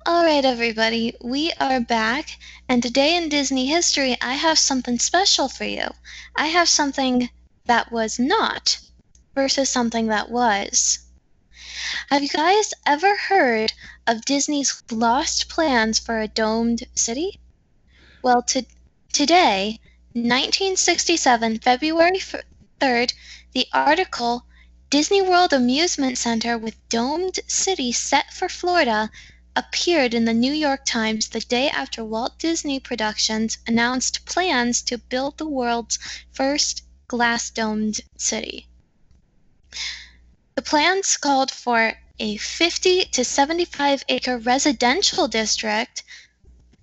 All 0.06 0.24
right, 0.24 0.44
everybody, 0.44 1.14
we 1.20 1.52
are 1.58 1.80
back, 1.80 2.38
and 2.68 2.82
today 2.82 3.16
in 3.16 3.28
Disney 3.28 3.66
history, 3.66 4.16
I 4.22 4.34
have 4.34 4.58
something 4.58 4.98
special 4.98 5.48
for 5.48 5.64
you. 5.64 5.88
I 6.36 6.46
have 6.46 6.68
something 6.68 7.28
that 7.66 7.90
was 7.90 8.18
not 8.18 8.78
versus 9.34 9.68
something 9.68 10.06
that 10.06 10.30
was. 10.30 11.00
Have 12.08 12.22
you 12.22 12.28
guys 12.28 12.72
ever 12.86 13.16
heard 13.16 13.72
of 14.06 14.24
Disney's 14.24 14.82
lost 14.90 15.48
plans 15.48 15.98
for 15.98 16.20
a 16.20 16.28
domed 16.28 16.84
city? 16.94 17.40
Well, 18.22 18.42
to, 18.42 18.64
today, 19.12 19.80
1967, 20.12 21.58
February 21.58 22.20
3rd, 22.80 23.12
the 23.52 23.66
article 23.72 24.44
Disney 24.90 25.22
World 25.22 25.52
Amusement 25.52 26.18
Center 26.18 26.58
with 26.58 26.74
Domed 26.88 27.38
City 27.46 27.92
Set 27.92 28.32
for 28.32 28.48
Florida 28.48 29.08
appeared 29.54 30.14
in 30.14 30.24
the 30.24 30.34
New 30.34 30.52
York 30.52 30.84
Times 30.84 31.28
the 31.28 31.38
day 31.38 31.70
after 31.70 32.04
Walt 32.04 32.40
Disney 32.40 32.80
Productions 32.80 33.58
announced 33.68 34.26
plans 34.26 34.82
to 34.82 34.98
build 34.98 35.38
the 35.38 35.46
world's 35.46 35.96
first 36.32 36.82
glass 37.06 37.50
domed 37.50 38.00
city. 38.16 38.66
The 40.56 40.62
plans 40.62 41.16
called 41.16 41.52
for 41.52 41.92
a 42.18 42.36
50 42.36 43.04
to 43.04 43.24
75 43.24 44.02
acre 44.08 44.38
residential 44.38 45.28
district, 45.28 46.02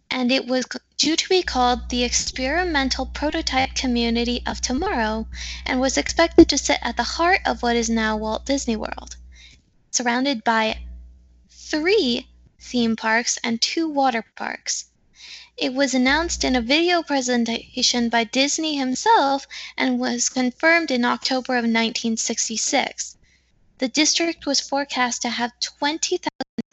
and 0.09 0.31
it 0.31 0.47
was 0.47 0.65
due 0.97 1.15
to 1.15 1.29
be 1.29 1.43
called 1.43 1.89
the 1.89 2.03
Experimental 2.03 3.05
Prototype 3.05 3.75
Community 3.75 4.41
of 4.47 4.59
Tomorrow 4.59 5.27
and 5.63 5.79
was 5.79 5.95
expected 5.95 6.49
to 6.49 6.57
sit 6.57 6.79
at 6.81 6.97
the 6.97 7.03
heart 7.03 7.41
of 7.45 7.61
what 7.61 7.75
is 7.75 7.87
now 7.87 8.17
Walt 8.17 8.47
Disney 8.47 8.75
World, 8.75 9.15
surrounded 9.91 10.43
by 10.43 10.79
three 11.51 12.27
theme 12.59 12.95
parks 12.95 13.37
and 13.43 13.61
two 13.61 13.87
water 13.87 14.25
parks. 14.35 14.85
It 15.55 15.73
was 15.73 15.93
announced 15.93 16.43
in 16.43 16.55
a 16.55 16.61
video 16.61 17.03
presentation 17.03 18.09
by 18.09 18.23
Disney 18.23 18.77
himself 18.77 19.47
and 19.77 19.99
was 19.99 20.29
confirmed 20.29 20.89
in 20.89 21.05
October 21.05 21.53
of 21.53 21.63
1966. 21.63 23.17
The 23.77 23.87
district 23.87 24.47
was 24.47 24.59
forecast 24.59 25.21
to 25.21 25.29
have 25.29 25.51
20,000 25.59 26.27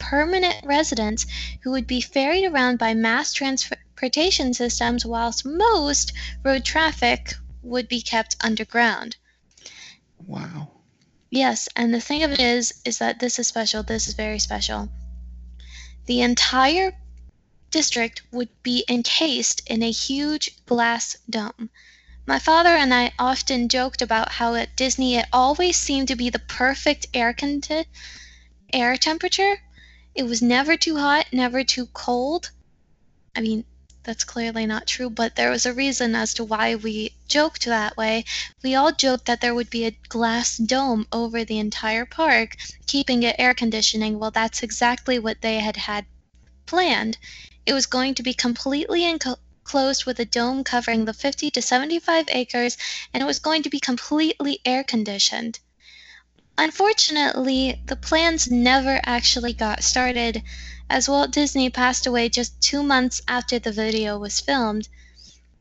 permanent 0.09 0.63
residents 0.63 1.25
who 1.63 1.71
would 1.71 1.87
be 1.87 1.99
ferried 1.99 2.45
around 2.45 2.77
by 2.77 2.93
mass 2.93 3.33
transportation 3.33 4.53
systems, 4.53 5.05
whilst 5.05 5.45
most 5.45 6.13
road 6.43 6.63
traffic 6.63 7.33
would 7.63 7.87
be 7.87 8.01
kept 8.01 8.35
underground. 8.41 9.17
Wow. 10.27 10.69
Yes, 11.31 11.67
and 11.75 11.91
the 11.93 11.99
thing 11.99 12.23
of 12.23 12.31
it 12.31 12.39
is, 12.39 12.81
is 12.85 12.99
that 12.99 13.19
this 13.19 13.39
is 13.39 13.47
special. 13.47 13.81
This 13.81 14.07
is 14.07 14.13
very 14.13 14.37
special. 14.37 14.89
The 16.05 16.21
entire 16.21 16.93
district 17.71 18.21
would 18.31 18.49
be 18.61 18.85
encased 18.87 19.67
in 19.67 19.81
a 19.81 19.91
huge 19.91 20.63
glass 20.65 21.17
dome. 21.27 21.69
My 22.27 22.37
father 22.39 22.69
and 22.69 22.93
I 22.93 23.11
often 23.17 23.69
joked 23.69 24.01
about 24.01 24.33
how 24.33 24.53
at 24.53 24.75
Disney 24.75 25.15
it 25.15 25.25
always 25.33 25.77
seemed 25.77 26.07
to 26.09 26.15
be 26.15 26.29
the 26.29 26.39
perfect 26.39 27.07
air 27.13 27.33
conti- 27.33 27.85
air 28.71 28.97
temperature. 28.97 29.57
It 30.15 30.23
was 30.23 30.41
never 30.41 30.77
too 30.77 30.95
hot, 30.95 31.27
never 31.33 31.65
too 31.65 31.87
cold. 31.87 32.51
I 33.35 33.41
mean, 33.41 33.65
that's 34.03 34.23
clearly 34.23 34.65
not 34.65 34.87
true, 34.87 35.09
but 35.09 35.35
there 35.35 35.49
was 35.49 35.65
a 35.65 35.73
reason 35.73 36.15
as 36.15 36.33
to 36.35 36.43
why 36.45 36.75
we 36.75 37.13
joked 37.27 37.65
that 37.65 37.97
way. 37.97 38.23
We 38.63 38.75
all 38.75 38.93
joked 38.93 39.25
that 39.25 39.41
there 39.41 39.53
would 39.53 39.69
be 39.69 39.85
a 39.85 39.97
glass 40.07 40.55
dome 40.55 41.05
over 41.11 41.43
the 41.43 41.59
entire 41.59 42.05
park, 42.05 42.55
keeping 42.87 43.23
it 43.23 43.35
air 43.37 43.53
conditioning. 43.53 44.17
Well, 44.17 44.31
that's 44.31 44.63
exactly 44.63 45.19
what 45.19 45.41
they 45.41 45.59
had 45.59 45.75
had 45.75 46.05
planned. 46.65 47.17
It 47.65 47.73
was 47.73 47.85
going 47.85 48.15
to 48.15 48.23
be 48.23 48.33
completely 48.33 49.03
enclosed 49.03 50.05
with 50.05 50.19
a 50.19 50.25
dome 50.25 50.63
covering 50.63 51.03
the 51.03 51.13
50 51.13 51.51
to 51.51 51.61
75 51.61 52.27
acres, 52.29 52.77
and 53.13 53.21
it 53.21 53.25
was 53.25 53.39
going 53.39 53.63
to 53.63 53.69
be 53.69 53.79
completely 53.81 54.59
air 54.63 54.83
conditioned. 54.85 55.59
Unfortunately, 56.57 57.81
the 57.85 57.95
plans 57.97 58.49
never 58.49 59.01
actually 59.05 59.53
got 59.53 59.83
started, 59.83 60.41
as 60.89 61.09
Walt 61.09 61.31
Disney 61.31 61.69
passed 61.69 62.07
away 62.07 62.29
just 62.29 62.61
two 62.61 62.81
months 62.81 63.21
after 63.27 63.59
the 63.59 63.71
video 63.71 64.17
was 64.17 64.39
filmed. 64.39 64.87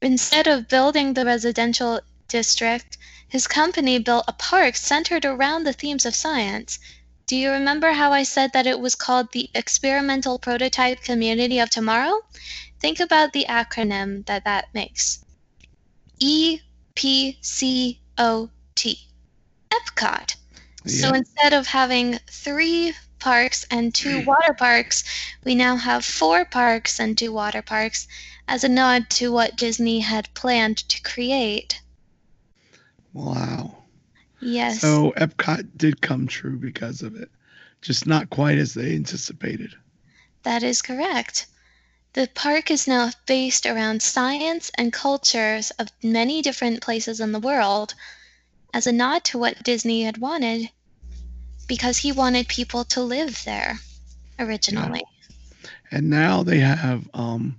Instead 0.01 0.47
of 0.47 0.69
building 0.69 1.15
the 1.15 1.25
residential 1.25 2.01
district, 2.29 2.97
his 3.29 3.47
company 3.49 3.99
built 3.99 4.25
a 4.29 4.33
park 4.33 4.77
centered 4.77 5.25
around 5.25 5.65
the 5.65 5.73
themes 5.73 6.07
of 6.07 6.15
science. 6.15 6.79
Do 7.27 7.35
you 7.37 7.51
remember 7.51 7.93
how 7.93 8.13
I 8.13 8.23
said 8.23 8.53
that 8.53 8.67
it 8.67 8.79
was 8.79 8.95
called 8.95 9.33
the 9.33 9.51
Experimental 9.55 10.39
Prototype 10.39 11.03
Community 11.03 11.59
of 11.59 11.71
Tomorrow? 11.71 12.21
Think 12.79 13.01
about 13.01 13.33
the 13.33 13.47
acronym 13.49 14.27
that 14.27 14.45
that 14.45 14.73
makes 14.75 15.25
E 16.21 16.61
P 16.95 17.39
C 17.41 17.99
O 18.19 18.51
T. 18.75 19.09
Epcot. 19.71 20.37
So 20.87 21.15
instead 21.15 21.55
of 21.55 21.67
having 21.67 22.19
three 22.29 22.93
parks 23.19 23.65
and 23.71 23.95
two 23.95 24.21
mm. 24.21 24.27
water 24.27 24.53
parks, 24.53 25.03
we 25.45 25.55
now 25.55 25.77
have 25.77 26.05
four 26.05 26.45
parks 26.45 27.01
and 27.01 27.17
two 27.17 27.33
water 27.33 27.63
parks 27.63 28.07
as 28.47 28.65
a 28.65 28.69
nod 28.69 29.09
to 29.11 29.33
what 29.33 29.57
Disney 29.57 30.01
had 30.01 30.33
planned 30.35 30.77
to 30.91 31.01
create. 31.03 31.81
Wow. 33.15 33.79
Yes. 34.41 34.81
So 34.81 35.13
Epcot 35.17 35.69
did 35.79 36.03
come 36.03 36.27
true 36.27 36.59
because 36.59 37.01
of 37.01 37.17
it, 37.17 37.31
just 37.81 38.07
not 38.07 38.29
quite 38.29 38.59
as 38.59 38.75
they 38.75 38.95
anticipated. 38.95 39.75
That 40.43 40.63
is 40.63 40.83
correct. 40.83 41.47
The 42.13 42.29
park 42.35 42.71
is 42.71 42.87
now 42.87 43.11
based 43.25 43.65
around 43.65 44.03
science 44.03 44.71
and 44.77 44.93
cultures 44.93 45.71
of 45.79 45.89
many 46.03 46.43
different 46.43 46.83
places 46.83 47.21
in 47.21 47.33
the 47.33 47.41
world 47.41 47.95
as 48.75 48.89
a 48.89 48.93
nod 48.93 49.23
to 49.23 49.39
what 49.39 49.63
Disney 49.63 50.03
had 50.03 50.19
wanted 50.19 50.69
because 51.69 51.97
he 51.97 52.11
wanted 52.11 52.49
people 52.49 52.85
to 52.85 53.01
live 53.01 53.41
there 53.45 53.79
originally. 54.39 55.05
And 55.93 56.11
now 56.11 56.43
they 56.43 56.59
have 56.59 57.09
um, 57.15 57.57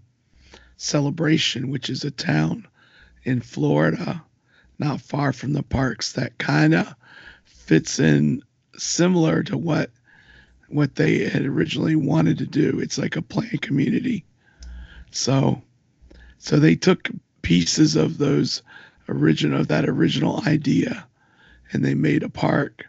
Celebration, 0.76 1.70
which 1.70 1.90
is 1.90 2.04
a 2.04 2.12
town 2.12 2.68
in 3.24 3.40
Florida, 3.40 4.22
not 4.78 5.00
far 5.00 5.32
from 5.32 5.54
the 5.54 5.64
parks, 5.64 6.12
that 6.12 6.38
kind 6.38 6.76
of 6.76 6.94
fits 7.46 7.98
in 7.98 8.44
similar 8.78 9.42
to 9.44 9.58
what 9.58 9.90
what 10.68 10.96
they 10.96 11.30
had 11.30 11.46
originally 11.46 11.96
wanted 11.96 12.40
to 12.40 12.46
do. 12.46 12.80
It's 12.80 12.98
like 12.98 13.16
a 13.16 13.22
planned 13.22 13.62
community. 13.62 14.26
So, 15.12 15.62
so 16.40 16.60
they 16.60 16.76
took 16.76 17.10
pieces 17.42 17.96
of 17.96 18.18
those 18.18 18.64
original 19.08 19.62
of 19.62 19.68
that 19.68 19.88
original 19.88 20.42
idea, 20.48 21.08
and 21.72 21.84
they 21.84 21.94
made 21.94 22.24
a 22.24 22.30
park, 22.30 22.86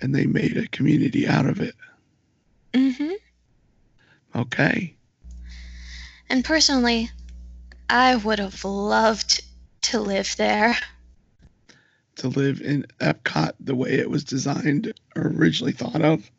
and 0.00 0.14
they 0.14 0.26
made 0.26 0.56
a 0.56 0.68
community 0.68 1.26
out 1.26 1.46
of 1.46 1.60
it. 1.60 1.74
Mhm. 2.72 3.16
Okay. 4.34 4.94
And 6.28 6.44
personally, 6.44 7.10
I 7.88 8.16
would 8.16 8.38
have 8.38 8.64
loved 8.64 9.42
to 9.82 10.00
live 10.00 10.36
there. 10.36 10.76
to 12.16 12.28
live 12.28 12.60
in 12.60 12.84
Epcot 13.00 13.52
the 13.60 13.74
way 13.74 13.92
it 13.94 14.10
was 14.10 14.24
designed 14.24 14.92
or 15.16 15.28
originally 15.28 15.72
thought 15.72 16.02
of. 16.02 16.30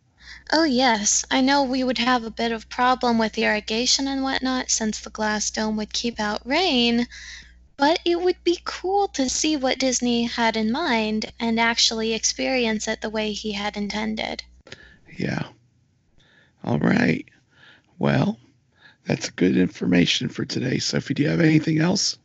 Oh, 0.53 0.63
yes. 0.63 1.25
I 1.31 1.41
know 1.41 1.63
we 1.63 1.83
would 1.83 1.97
have 1.97 2.23
a 2.23 2.29
bit 2.29 2.51
of 2.51 2.69
problem 2.69 3.17
with 3.17 3.37
irrigation 3.37 4.07
and 4.07 4.21
whatnot 4.21 4.69
since 4.69 4.99
the 4.99 5.09
glass 5.09 5.49
dome 5.49 5.77
would 5.77 5.91
keep 5.91 6.19
out 6.19 6.45
rain, 6.45 7.07
but 7.81 7.99
it 8.05 8.21
would 8.21 8.35
be 8.43 8.59
cool 8.63 9.07
to 9.07 9.27
see 9.27 9.57
what 9.57 9.79
Disney 9.79 10.25
had 10.25 10.55
in 10.55 10.71
mind 10.71 11.33
and 11.39 11.59
actually 11.59 12.13
experience 12.13 12.87
it 12.87 13.01
the 13.01 13.09
way 13.09 13.31
he 13.31 13.53
had 13.53 13.75
intended. 13.75 14.43
Yeah. 15.17 15.47
All 16.63 16.77
right. 16.77 17.25
Well, 17.97 18.37
that's 19.07 19.31
good 19.31 19.57
information 19.57 20.29
for 20.29 20.45
today. 20.45 20.77
Sophie, 20.77 21.15
do 21.15 21.23
you 21.23 21.29
have 21.29 21.41
anything 21.41 21.79
else? 21.79 22.19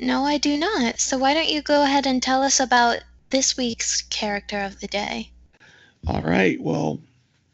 No, 0.00 0.24
I 0.24 0.36
do 0.36 0.58
not. 0.58 0.98
So 0.98 1.16
why 1.16 1.32
don't 1.32 1.48
you 1.48 1.62
go 1.62 1.84
ahead 1.84 2.04
and 2.04 2.20
tell 2.20 2.42
us 2.42 2.58
about 2.58 2.98
this 3.30 3.56
week's 3.56 4.02
character 4.02 4.60
of 4.60 4.80
the 4.80 4.88
day? 4.88 5.30
All 6.08 6.22
right. 6.22 6.60
Well, 6.60 6.98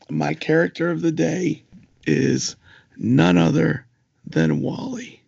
my 0.08 0.32
character 0.32 0.90
of 0.90 1.02
the 1.02 1.12
day 1.12 1.62
is 2.06 2.56
none 2.96 3.36
other 3.36 3.84
than 4.24 4.62
WALL-E. 4.62 5.21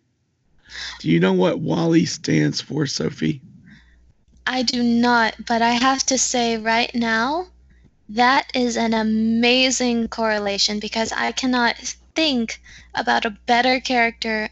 Do 0.99 1.09
you 1.09 1.19
know 1.19 1.33
what 1.33 1.59
WALL-E 1.59 2.05
stands 2.05 2.61
for, 2.61 2.85
Sophie? 2.85 3.41
I 4.47 4.63
do 4.63 4.83
not, 4.83 5.35
but 5.45 5.61
I 5.61 5.71
have 5.71 6.03
to 6.07 6.17
say 6.17 6.57
right 6.57 6.93
now, 6.93 7.47
that 8.09 8.51
is 8.53 8.77
an 8.77 8.93
amazing 8.93 10.07
correlation 10.09 10.79
because 10.79 11.11
I 11.11 11.31
cannot 11.31 11.77
think 12.13 12.61
about 12.93 13.25
a 13.25 13.37
better 13.47 13.79
character 13.79 14.49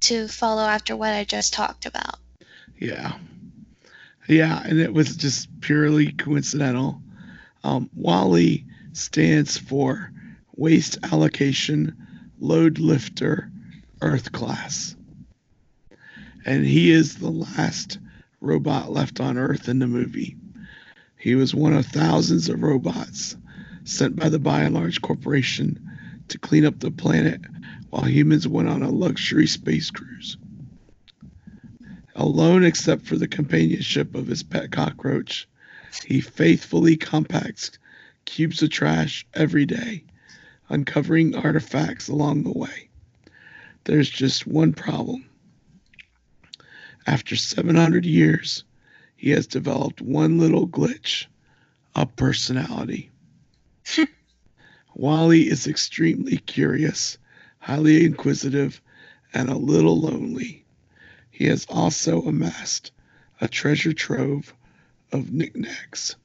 to 0.00 0.28
follow 0.28 0.62
after 0.62 0.96
what 0.96 1.12
I 1.12 1.24
just 1.24 1.52
talked 1.52 1.86
about. 1.86 2.16
Yeah. 2.78 3.16
Yeah, 4.26 4.62
and 4.64 4.80
it 4.80 4.92
was 4.92 5.16
just 5.16 5.48
purely 5.60 6.12
coincidental. 6.12 7.00
Um, 7.62 7.90
WALL-E 7.94 8.64
stands 8.92 9.58
for 9.58 10.10
Waste 10.56 10.98
Allocation 11.02 11.96
Load 12.38 12.78
Lifter 12.78 13.50
Earth 14.00 14.32
Class. 14.32 14.96
And 16.44 16.66
he 16.66 16.90
is 16.90 17.16
the 17.16 17.30
last 17.30 17.98
robot 18.40 18.92
left 18.92 19.20
on 19.20 19.38
Earth 19.38 19.68
in 19.68 19.78
the 19.78 19.86
movie. 19.86 20.36
He 21.16 21.34
was 21.34 21.54
one 21.54 21.72
of 21.72 21.86
thousands 21.86 22.48
of 22.48 22.62
robots 22.62 23.36
sent 23.84 24.16
by 24.16 24.28
the 24.28 24.38
Buy 24.38 24.64
n 24.64 24.74
Large 24.74 25.00
Corporation 25.00 25.80
to 26.28 26.38
clean 26.38 26.64
up 26.66 26.80
the 26.80 26.90
planet 26.90 27.40
while 27.90 28.04
humans 28.04 28.46
went 28.46 28.68
on 28.68 28.82
a 28.82 28.90
luxury 28.90 29.46
space 29.46 29.90
cruise. 29.90 30.36
Alone 32.14 32.64
except 32.64 33.06
for 33.06 33.16
the 33.16 33.28
companionship 33.28 34.14
of 34.14 34.26
his 34.26 34.42
pet 34.42 34.70
cockroach, 34.70 35.48
he 36.04 36.20
faithfully 36.20 36.96
compacts 36.96 37.72
cubes 38.24 38.62
of 38.62 38.70
trash 38.70 39.26
every 39.34 39.66
day, 39.66 40.04
uncovering 40.68 41.34
artifacts 41.34 42.08
along 42.08 42.42
the 42.42 42.52
way. 42.52 42.88
There's 43.84 44.10
just 44.10 44.46
one 44.46 44.72
problem. 44.72 45.24
After 47.06 47.36
700 47.36 48.06
years, 48.06 48.64
he 49.16 49.30
has 49.30 49.46
developed 49.46 50.00
one 50.00 50.38
little 50.38 50.66
glitch 50.66 51.26
a 51.94 52.06
personality. 52.06 53.10
WALL-E 54.94 55.48
is 55.48 55.66
extremely 55.66 56.38
curious, 56.38 57.18
highly 57.58 58.04
inquisitive, 58.04 58.80
and 59.32 59.48
a 59.48 59.56
little 59.56 60.00
lonely. 60.00 60.64
He 61.30 61.44
has 61.46 61.66
also 61.68 62.22
amassed 62.22 62.90
a 63.40 63.48
treasure 63.48 63.92
trove 63.92 64.54
of 65.12 65.32
knickknacks, 65.32 66.16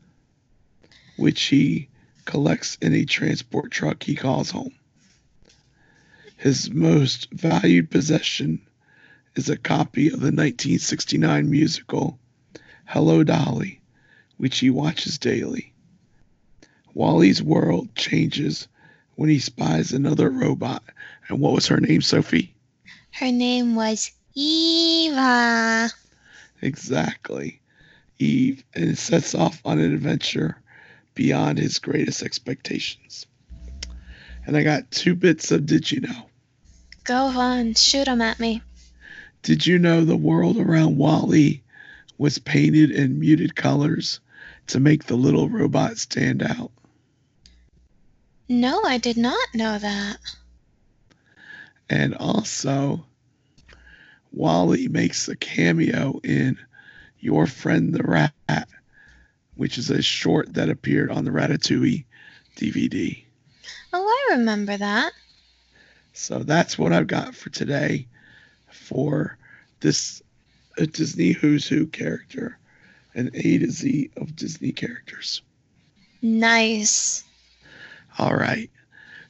which 1.18 1.42
he 1.44 1.90
collects 2.26 2.78
in 2.82 2.94
a 2.94 3.06
transport 3.06 3.72
truck 3.72 4.04
he 4.04 4.16
calls 4.16 4.52
home. 4.52 4.74
His 6.38 6.72
most 6.72 7.28
valued 7.32 7.92
possession 7.92 8.62
is 9.36 9.50
a 9.50 9.58
copy 9.58 10.08
of 10.08 10.20
the 10.20 10.32
1969 10.32 11.50
musical 11.50 12.20
Hello 12.86 13.24
Dolly, 13.24 13.82
which 14.38 14.60
he 14.60 14.70
watches 14.70 15.18
daily. 15.18 15.74
WALL-E's 16.94 17.42
world 17.42 17.94
changes 17.96 18.68
when 19.16 19.30
he 19.30 19.40
spies 19.40 19.92
another 19.92 20.30
robot. 20.30 20.84
And 21.28 21.40
what 21.40 21.54
was 21.54 21.68
her 21.68 21.80
name, 21.80 22.02
Sophie? 22.02 22.56
Her 23.12 23.32
name 23.32 23.76
was 23.76 24.12
Eva. 24.34 25.90
Exactly. 26.62 27.62
Eve, 28.18 28.64
and 28.74 28.98
sets 28.98 29.36
off 29.36 29.62
on 29.64 29.80
an 29.80 29.94
adventure 29.94 30.58
beyond 31.14 31.58
his 31.58 31.80
greatest 31.80 32.24
expectations. 32.24 33.28
And 34.46 34.58
I 34.58 34.64
got 34.64 34.90
two 34.92 35.16
bits 35.16 35.52
of 35.52 35.66
did 35.66 35.92
you 35.92 36.02
know? 36.02 36.30
Go 37.04 37.16
on, 37.16 37.76
shoot 37.76 38.08
'em 38.08 38.22
at 38.22 38.40
me. 38.40 38.62
Did 39.42 39.66
you 39.66 39.80
know 39.80 40.04
the 40.04 40.18
world 40.18 40.58
around 40.58 40.98
WALL-E 40.98 41.64
was 42.18 42.38
painted 42.40 42.92
in 42.92 43.20
muted 43.20 43.56
colors 43.56 44.20
to 44.68 44.80
make 44.80 45.06
the 45.06 45.16
little 45.16 45.50
robot 45.50 45.98
stand 45.98 46.44
out? 46.44 46.72
No, 48.50 48.84
I 48.84 48.98
did 48.98 49.16
not 49.16 49.48
know 49.54 49.78
that. 49.78 50.18
And 51.90 52.16
also, 52.16 53.06
WALL-E 54.34 54.90
makes 54.90 55.28
a 55.28 55.36
cameo 55.36 56.20
in 56.24 56.58
Your 57.20 57.48
Friend 57.48 57.94
the 57.94 58.04
Rat, 58.04 58.68
which 59.56 59.78
is 59.78 59.90
a 59.90 60.02
short 60.02 60.54
that 60.54 60.70
appeared 60.70 61.12
on 61.12 61.24
the 61.26 61.32
Ratatouille 61.32 62.06
DVD. 62.58 63.24
Oh, 63.94 64.06
I 64.06 64.36
remember 64.36 64.76
that. 64.76 65.14
So 66.14 66.40
that's 66.40 66.78
what 66.78 66.92
I've 66.92 67.08
got 67.08 67.34
for 67.34 67.50
today 67.50 68.08
for 68.90 69.38
this 69.82 70.22
a 70.78 70.88
Disney 70.88 71.32
Who's 71.34 71.68
Who 71.68 71.88
character, 71.88 72.60
an 73.16 73.32
A 73.36 73.60
to 73.60 73.72
Z 73.72 74.12
of 74.18 74.36
Disney 74.36 74.74
characters. 74.74 75.44
Nice. 76.22 77.26
All 78.20 78.36
right. 78.36 78.70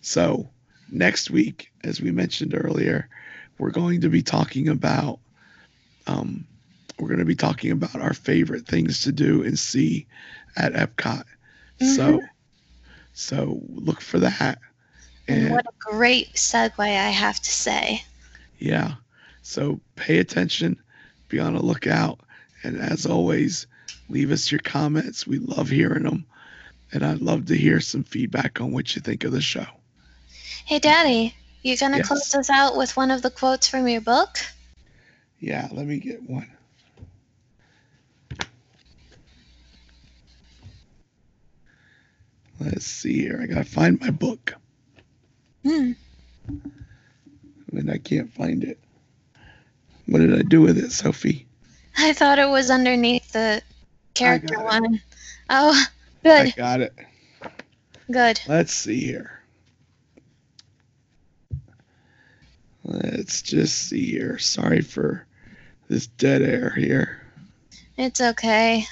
So 0.01 0.49
next 0.89 1.31
week, 1.31 1.71
as 1.83 2.01
we 2.01 2.11
mentioned 2.11 2.53
earlier, 2.55 3.09
we're 3.59 3.71
going 3.71 4.01
to 4.01 4.09
be 4.09 4.23
talking 4.23 4.69
about 4.69 5.19
um, 6.07 6.47
we're 6.99 7.07
going 7.09 7.19
to 7.19 7.25
be 7.25 7.35
talking 7.35 7.71
about 7.71 8.01
our 8.01 8.13
favorite 8.13 8.67
things 8.67 9.01
to 9.03 9.11
do 9.13 9.43
and 9.43 9.59
see 9.59 10.07
at 10.57 10.73
Epcot. 10.73 11.23
So 11.79 12.29
So 13.13 13.61
look 13.69 14.01
for 14.01 14.19
that. 14.19 14.59
And 15.27 15.47
And 15.47 15.49
what 15.49 15.65
a 15.65 15.73
great 15.91 16.33
segue, 16.35 16.79
I 16.79 17.09
have 17.09 17.41
to 17.41 17.51
say. 17.51 18.03
yeah, 18.59 18.95
so 19.49 19.79
pay 19.95 20.19
attention, 20.19 20.79
be 21.27 21.39
on 21.39 21.55
the 21.55 21.61
lookout, 21.61 22.19
and 22.63 22.77
as 22.77 23.07
always, 23.07 23.65
leave 24.07 24.31
us 24.31 24.51
your 24.51 24.59
comments. 24.59 25.25
We 25.25 25.39
love 25.39 25.69
hearing 25.69 26.03
them, 26.03 26.27
and 26.91 27.03
I'd 27.03 27.21
love 27.21 27.47
to 27.47 27.57
hear 27.57 27.79
some 27.79 28.03
feedback 28.03 28.61
on 28.61 28.71
what 28.71 28.95
you 28.95 29.01
think 29.01 29.23
of 29.23 29.31
the 29.31 29.41
show. 29.41 29.65
Hey, 30.65 30.77
Daddy, 30.77 31.33
you 31.63 31.75
gonna 31.77 31.97
Yes. 31.97 32.07
close 32.07 32.35
us 32.35 32.51
out 32.51 32.77
with 32.77 32.95
one 32.95 33.09
of 33.09 33.23
the 33.23 33.31
quotes 33.31 33.67
from 33.67 33.87
your 33.87 34.01
book? 34.01 34.37
Yeah, 35.39 35.67
let 35.71 35.87
me 35.87 35.97
get 35.97 36.21
one. 36.29 36.51
Let's 42.59 42.85
see 42.85 43.21
here. 43.21 43.39
I 43.41 43.47
gotta 43.47 43.63
find 43.63 43.99
my 43.99 44.11
book. 44.11 44.53
Hmm. 45.63 45.93
and 47.71 47.89
I 47.91 47.97
can't 47.97 48.31
find 48.31 48.63
it. 48.63 48.77
What 50.09 50.21
did 50.21 50.33
I 50.37 50.41
do 50.41 50.61
with 50.61 50.79
it, 50.79 50.91
Sophie? 50.91 51.45
I 51.95 52.13
thought 52.13 52.39
it 52.39 52.49
was 52.49 52.71
underneath 52.71 53.31
the 53.31 53.61
character 54.15 54.55
got 54.55 54.61
it. 54.61 54.81
one. 54.81 55.01
Oh, 55.51 55.85
I 56.25 56.45
good, 56.45 56.55
got 56.55 56.81
it. 56.81 56.93
good. 58.09 58.41
Let's 58.47 58.73
see 58.73 59.01
here. 59.01 59.39
Let's 62.83 63.43
just 63.43 63.87
see 63.87 64.09
here. 64.09 64.39
Sorry 64.39 64.81
for 64.81 65.27
this 65.89 66.07
dead 66.07 66.41
air 66.41 66.71
here. 66.71 67.21
It's 67.95 68.19
okay. 68.19 68.85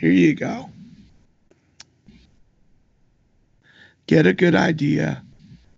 Here 0.00 0.10
you 0.10 0.34
go. 0.34 0.68
Get 4.08 4.26
a 4.26 4.32
good 4.32 4.54
idea 4.54 5.22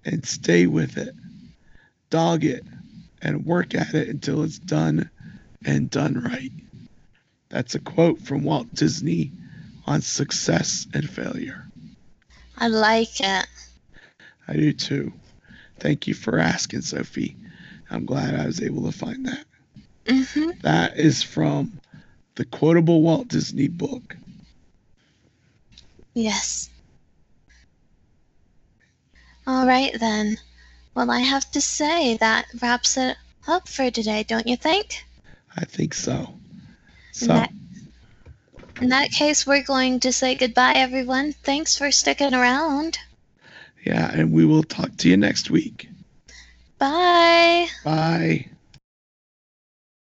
and 0.05 0.25
stay 0.25 0.69
with 0.69 0.97
it. 0.97 1.13
Dog 2.11 2.45
it 2.45 2.65
and 3.21 3.45
work 3.45 3.75
at 3.75 3.93
it 3.93 4.09
until 4.09 4.45
it's 4.45 4.61
done 4.61 5.11
and 5.65 5.91
done 5.91 6.15
right. 6.23 6.53
That's 7.49 7.75
a 7.75 7.81
quote 7.81 8.21
from 8.21 8.45
Walt 8.45 8.73
Disney 8.73 9.33
on 9.85 10.01
success 10.01 10.87
and 10.95 11.11
failure. 11.11 11.67
I 12.57 12.69
like 12.69 13.19
it. 13.21 13.47
I 14.47 14.53
do 14.55 14.73
too. 14.75 15.13
Thank 15.81 16.07
you 16.07 16.15
for 16.15 16.39
asking, 16.39 16.83
Sophie. 16.83 17.37
I'm 17.91 18.07
glad 18.07 18.37
I 18.37 18.47
was 18.47 18.63
able 18.63 18.85
to 18.85 18.97
find 18.97 19.27
that. 19.27 19.45
hmm 20.09 20.51
That 20.63 20.97
is 20.97 21.25
from 21.25 21.81
the 22.37 22.45
quotable 22.45 23.03
Walt 23.03 23.27
Disney 23.27 23.67
book. 23.67 24.17
Yes. 26.15 26.71
All 29.47 29.67
right 29.67 29.93
then. 29.99 30.37
Well, 30.95 31.11
I 31.11 31.21
have 31.21 31.51
to 31.53 31.61
say 31.61 32.17
that 32.19 32.47
wraps 32.61 32.97
it 32.97 33.17
up 33.47 33.69
for 33.69 33.91
today, 33.91 34.25
don't 34.25 34.47
you 34.47 34.57
think? 34.57 35.05
I 35.57 35.65
think 35.65 35.95
so. 35.95 36.35
So, 37.13 37.27
that- 37.27 37.53
In 38.81 38.89
that 38.89 39.11
case, 39.11 39.47
we're 39.47 39.63
going 39.63 40.01
to 40.01 40.13
say 40.13 40.35
goodbye, 40.35 40.73
everyone. 40.75 41.33
Thanks 41.33 41.77
for 41.77 41.91
sticking 41.91 42.35
around. 42.35 42.99
yeah, 43.85 44.11
and 44.13 44.33
we 44.33 44.45
will 44.45 44.63
talk 44.63 44.97
to 44.99 45.09
you 45.09 45.17
next 45.17 45.51
week. 45.51 45.89
Bye. 46.79 47.69
Bye. 47.85 48.49